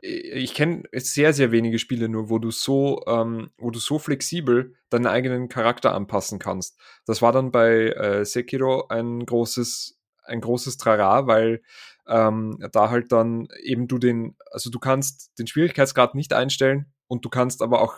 ich 0.00 0.54
kenne 0.54 0.82
sehr 0.92 1.32
sehr 1.32 1.50
wenige 1.52 1.78
Spiele 1.78 2.08
nur, 2.08 2.28
wo 2.28 2.38
du 2.38 2.50
so 2.50 3.02
ähm, 3.06 3.50
wo 3.56 3.70
du 3.70 3.78
so 3.78 3.98
flexibel 3.98 4.74
deinen 4.90 5.06
eigenen 5.06 5.48
Charakter 5.48 5.94
anpassen 5.94 6.38
kannst. 6.38 6.78
Das 7.06 7.22
war 7.22 7.32
dann 7.32 7.50
bei 7.50 7.88
äh, 7.88 8.24
Sekiro 8.24 8.88
ein 8.88 9.24
großes 9.24 9.98
ein 10.24 10.40
großes 10.40 10.76
Trara, 10.76 11.26
weil 11.26 11.62
ähm, 12.06 12.58
da 12.72 12.90
halt 12.90 13.12
dann 13.12 13.48
eben 13.62 13.88
du 13.88 13.98
den, 13.98 14.36
also 14.50 14.70
du 14.70 14.78
kannst 14.78 15.38
den 15.38 15.46
Schwierigkeitsgrad 15.46 16.14
nicht 16.14 16.32
einstellen 16.32 16.92
und 17.06 17.24
du 17.24 17.28
kannst 17.28 17.62
aber 17.62 17.80
auch 17.80 17.96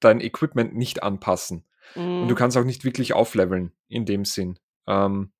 dein 0.00 0.20
Equipment 0.20 0.74
nicht 0.74 1.02
anpassen. 1.02 1.66
Mhm. 1.94 2.22
Und 2.22 2.28
du 2.28 2.34
mhm. 2.34 2.38
kannst 2.38 2.56
auch 2.56 2.64
nicht 2.64 2.84
wirklich 2.84 3.12
aufleveln 3.12 3.72
in 3.88 4.04
dem 4.04 4.24
Sinn. 4.24 4.58
Ähm, 4.86 5.32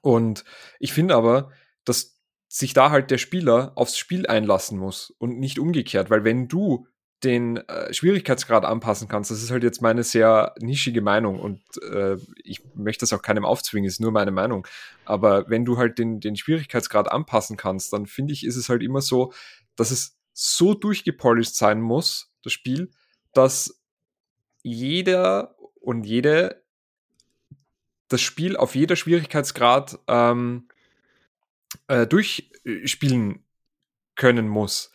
und 0.00 0.44
ich 0.78 0.92
finde 0.92 1.14
aber, 1.14 1.50
dass 1.84 2.18
sich 2.48 2.74
da 2.74 2.90
halt 2.90 3.10
der 3.10 3.18
Spieler 3.18 3.72
aufs 3.76 3.96
Spiel 3.96 4.26
einlassen 4.26 4.78
muss 4.78 5.10
und 5.18 5.38
nicht 5.38 5.58
umgekehrt, 5.58 6.10
weil 6.10 6.24
wenn 6.24 6.48
du 6.48 6.86
den 7.24 7.56
äh, 7.68 7.92
Schwierigkeitsgrad 7.92 8.64
anpassen 8.64 9.08
kannst. 9.08 9.30
Das 9.30 9.42
ist 9.42 9.50
halt 9.50 9.62
jetzt 9.62 9.80
meine 9.80 10.02
sehr 10.02 10.54
nischige 10.60 11.00
Meinung 11.00 11.38
und 11.38 11.60
äh, 11.82 12.16
ich 12.42 12.62
möchte 12.74 13.02
das 13.02 13.12
auch 13.12 13.22
keinem 13.22 13.44
aufzwingen, 13.44 13.86
ist 13.86 14.00
nur 14.00 14.12
meine 14.12 14.32
Meinung. 14.32 14.66
Aber 15.04 15.48
wenn 15.48 15.64
du 15.64 15.78
halt 15.78 15.98
den, 15.98 16.20
den 16.20 16.36
Schwierigkeitsgrad 16.36 17.10
anpassen 17.10 17.56
kannst, 17.56 17.92
dann 17.92 18.06
finde 18.06 18.32
ich, 18.32 18.44
ist 18.44 18.56
es 18.56 18.68
halt 18.68 18.82
immer 18.82 19.00
so, 19.00 19.32
dass 19.76 19.90
es 19.90 20.18
so 20.32 20.74
durchgepolished 20.74 21.54
sein 21.54 21.80
muss, 21.80 22.32
das 22.42 22.52
Spiel, 22.52 22.90
dass 23.34 23.80
jeder 24.62 25.56
und 25.80 26.04
jede 26.04 26.62
das 28.08 28.20
Spiel 28.20 28.56
auf 28.56 28.74
jeder 28.74 28.96
Schwierigkeitsgrad 28.96 29.98
ähm, 30.06 30.68
äh, 31.88 32.06
durchspielen 32.06 33.44
können 34.16 34.48
muss. 34.48 34.92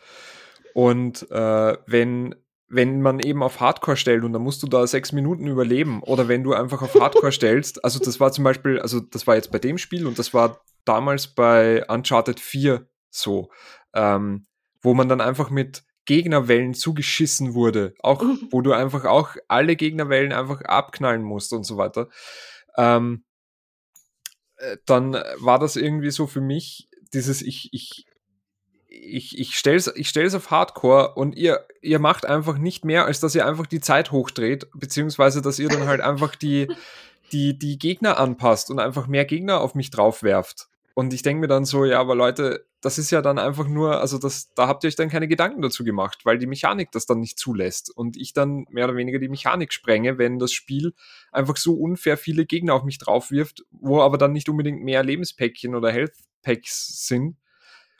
Und 0.78 1.32
äh, 1.32 1.78
wenn, 1.88 2.36
wenn 2.68 3.02
man 3.02 3.20
eben 3.20 3.42
auf 3.42 3.60
Hardcore 3.60 3.98
stellt 3.98 4.24
und 4.24 4.32
dann 4.34 4.44
musst 4.44 4.62
du 4.62 4.68
da 4.68 4.86
sechs 4.86 5.12
Minuten 5.12 5.48
überleben 5.48 6.04
oder 6.04 6.28
wenn 6.28 6.44
du 6.44 6.54
einfach 6.54 6.84
auf 6.84 6.94
Hardcore 6.94 7.32
stellst, 7.32 7.84
also 7.84 7.98
das 7.98 8.20
war 8.20 8.32
zum 8.32 8.44
Beispiel, 8.44 8.80
also 8.80 9.00
das 9.00 9.26
war 9.26 9.34
jetzt 9.34 9.52
bei 9.52 9.58
dem 9.58 9.80
Spiel 9.80 10.06
und 10.06 10.20
das 10.20 10.36
war 10.36 10.62
damals 10.86 11.30
bei 11.30 11.84
Uncharted 11.88 12.40
4 12.40 12.88
so, 13.10 13.50
ähm, 13.96 14.46
wo 14.84 14.94
man 14.94 15.10
dann 15.10 15.20
einfach 15.20 15.50
mit 15.50 15.84
Gegnerwellen 16.06 16.76
zugeschissen 16.76 17.56
wurde, 17.56 17.96
auch 18.02 18.24
wo 18.52 18.62
du 18.62 18.74
einfach 18.74 19.06
auch 19.06 19.36
alle 19.48 19.76
Gegnerwellen 19.78 20.32
einfach 20.32 20.62
abknallen 20.62 21.24
musst 21.24 21.54
und 21.54 21.64
so 21.64 21.78
weiter. 21.78 22.08
Ähm, 22.78 23.26
äh, 24.58 24.78
dann 24.86 25.14
war 25.40 25.58
das 25.58 25.76
irgendwie 25.76 26.12
so 26.12 26.28
für 26.28 26.42
mich 26.42 26.88
dieses 27.14 27.42
ich 27.42 27.70
ich 27.74 28.06
ich, 29.00 29.38
ich 29.38 29.56
stelle 29.56 29.78
es 29.78 29.88
ich 29.96 30.10
stell's 30.10 30.34
auf 30.34 30.52
Hardcore 30.52 31.16
und 31.16 31.36
ihr, 31.36 31.66
ihr 31.82 32.00
macht 32.00 32.26
einfach 32.26 32.58
nicht 32.58 32.86
mehr, 32.86 33.06
als 33.06 33.20
dass 33.20 33.36
ihr 33.36 33.46
einfach 33.46 33.68
die 33.68 33.82
Zeit 33.82 34.12
hochdreht, 34.12 34.68
beziehungsweise 34.74 35.42
dass 35.42 35.60
ihr 35.60 35.70
dann 35.70 35.88
halt 35.88 36.02
einfach 36.02 36.36
die, 36.36 36.68
die, 37.32 37.58
die 37.58 37.78
Gegner 37.78 38.18
anpasst 38.20 38.70
und 38.72 38.80
einfach 38.80 39.08
mehr 39.08 39.26
Gegner 39.26 39.62
auf 39.62 39.76
mich 39.76 39.90
drauf 39.90 40.24
werft. 40.24 40.68
Und 40.94 41.14
ich 41.14 41.22
denke 41.22 41.42
mir 41.42 41.48
dann 41.48 41.64
so, 41.64 41.86
ja, 41.86 42.00
aber 42.00 42.16
Leute, 42.16 42.66
das 42.82 42.98
ist 42.98 43.12
ja 43.12 43.22
dann 43.22 43.38
einfach 43.38 43.68
nur, 43.68 44.02
also 44.02 44.18
das, 44.18 44.52
da 44.56 44.68
habt 44.68 44.84
ihr 44.84 44.88
euch 44.88 44.96
dann 44.96 45.10
keine 45.10 45.28
Gedanken 45.28 45.62
dazu 45.62 45.84
gemacht, 45.84 46.26
weil 46.26 46.40
die 46.40 46.48
Mechanik 46.48 46.92
das 46.92 47.06
dann 47.06 47.20
nicht 47.20 47.38
zulässt 47.38 47.96
und 47.96 48.18
ich 48.18 48.34
dann 48.34 48.66
mehr 48.70 48.86
oder 48.86 48.96
weniger 48.96 49.20
die 49.20 49.30
Mechanik 49.30 49.74
sprenge, 49.74 50.18
wenn 50.18 50.40
das 50.40 50.52
Spiel 50.54 50.94
einfach 51.32 51.58
so 51.58 51.76
unfair 51.76 52.18
viele 52.18 52.48
Gegner 52.48 52.74
auf 52.74 52.84
mich 52.84 52.98
drauf 52.98 53.30
wirft, 53.30 53.64
wo 53.70 54.02
aber 54.02 54.18
dann 54.18 54.32
nicht 54.32 54.50
unbedingt 54.50 54.82
mehr 54.84 55.04
Lebenspäckchen 55.04 55.76
oder 55.76 55.92
Health 55.92 56.14
Packs 56.42 57.06
sind. 57.08 57.38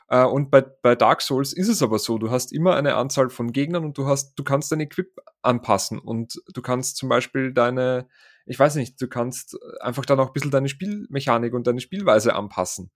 Äh, 0.08 0.24
und 0.24 0.50
bei, 0.50 0.62
bei 0.62 0.94
Dark 0.94 1.22
Souls 1.22 1.52
ist 1.52 1.68
es 1.68 1.82
aber 1.82 1.98
so, 1.98 2.18
du 2.18 2.30
hast 2.30 2.52
immer 2.52 2.76
eine 2.76 2.96
Anzahl 2.96 3.30
von 3.30 3.52
Gegnern 3.52 3.84
und 3.84 3.98
du 3.98 4.06
hast, 4.06 4.34
du 4.38 4.44
kannst 4.44 4.72
dein 4.72 4.80
Equip 4.80 5.18
anpassen 5.42 5.98
und 5.98 6.40
du 6.52 6.62
kannst 6.62 6.96
zum 6.96 7.08
Beispiel 7.08 7.52
deine, 7.52 8.08
ich 8.46 8.58
weiß 8.58 8.76
nicht, 8.76 9.00
du 9.00 9.08
kannst 9.08 9.58
einfach 9.80 10.06
dann 10.06 10.20
auch 10.20 10.28
ein 10.28 10.32
bisschen 10.32 10.50
deine 10.50 10.68
Spielmechanik 10.68 11.52
und 11.52 11.66
deine 11.66 11.80
Spielweise 11.80 12.34
anpassen. 12.34 12.90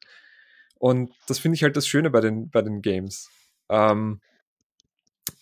Und 0.78 1.14
das 1.28 1.38
finde 1.38 1.56
ich 1.56 1.62
halt 1.62 1.76
das 1.76 1.86
Schöne 1.86 2.10
bei 2.10 2.20
den, 2.20 2.50
bei 2.50 2.62
den 2.62 2.82
Games. 2.82 3.30
Ähm, 3.68 4.20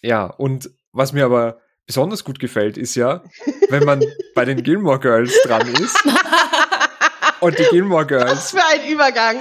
ja, 0.03 0.27
und 0.27 0.71
was 0.93 1.13
mir 1.13 1.25
aber 1.25 1.61
besonders 1.87 2.25
gut 2.25 2.39
gefällt, 2.39 2.77
ist 2.77 2.95
ja, 2.95 3.25
wenn 3.69 3.85
man 3.85 4.05
bei 4.35 4.45
den 4.45 4.63
Gilmore 4.63 4.99
Girls 4.99 5.35
dran 5.45 5.67
ist. 5.75 5.97
und 7.41 7.59
die 7.59 7.65
Gilmore 7.71 8.07
Girls. 8.07 8.33
Was 8.33 8.51
für 8.51 8.67
ein 8.67 8.91
Übergang. 8.91 9.41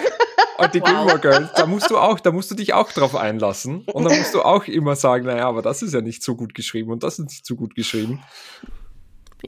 Und 0.60 0.74
die 0.74 0.82
wow. 0.82 0.88
Gilmore 0.88 1.20
Girls, 1.20 1.54
da 1.56 1.66
musst 1.66 1.90
du 1.90 1.98
auch, 1.98 2.20
da 2.20 2.32
musst 2.32 2.52
du 2.52 2.56
dich 2.56 2.74
auch 2.74 2.92
drauf 2.92 3.16
einlassen. 3.16 3.84
Und 3.86 4.04
dann 4.04 4.18
musst 4.18 4.34
du 4.34 4.42
auch 4.42 4.66
immer 4.66 4.96
sagen, 4.96 5.26
naja, 5.26 5.48
aber 5.48 5.62
das 5.62 5.82
ist 5.82 5.94
ja 5.94 6.02
nicht 6.02 6.24
so 6.24 6.36
gut 6.36 6.54
geschrieben 6.54 6.92
und 6.92 7.04
das 7.04 7.20
ist 7.20 7.26
nicht 7.30 7.46
so 7.46 7.56
gut 7.56 7.76
geschrieben. 7.76 8.22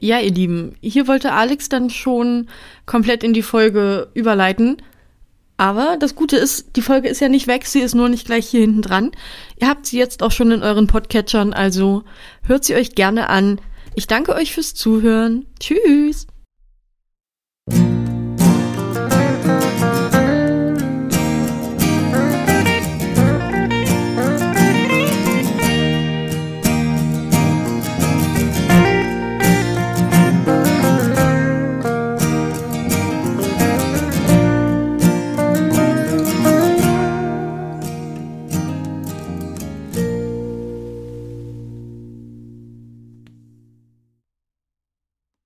Ja, 0.00 0.18
ihr 0.20 0.32
Lieben, 0.32 0.76
hier 0.80 1.06
wollte 1.06 1.32
Alex 1.32 1.68
dann 1.68 1.90
schon 1.90 2.48
komplett 2.86 3.22
in 3.22 3.34
die 3.34 3.42
Folge 3.42 4.10
überleiten. 4.14 4.80
Aber 5.58 5.96
das 5.98 6.14
Gute 6.14 6.36
ist, 6.38 6.76
die 6.76 6.82
Folge 6.82 7.08
ist 7.08 7.20
ja 7.20 7.28
nicht 7.28 7.46
weg, 7.46 7.66
sie 7.66 7.80
ist 7.80 7.94
nur 7.94 8.08
nicht 8.08 8.26
gleich 8.26 8.48
hier 8.48 8.62
hinten 8.62 8.82
dran. 8.82 9.12
Ihr 9.60 9.68
habt 9.68 9.86
sie 9.86 9.98
jetzt 9.98 10.22
auch 10.22 10.32
schon 10.32 10.50
in 10.50 10.62
euren 10.62 10.86
Podcatchern, 10.86 11.52
also 11.52 12.04
hört 12.42 12.64
sie 12.64 12.74
euch 12.74 12.94
gerne 12.94 13.28
an. 13.28 13.60
Ich 13.94 14.06
danke 14.06 14.34
euch 14.34 14.54
fürs 14.54 14.74
Zuhören. 14.74 15.46
Tschüss. 15.60 16.26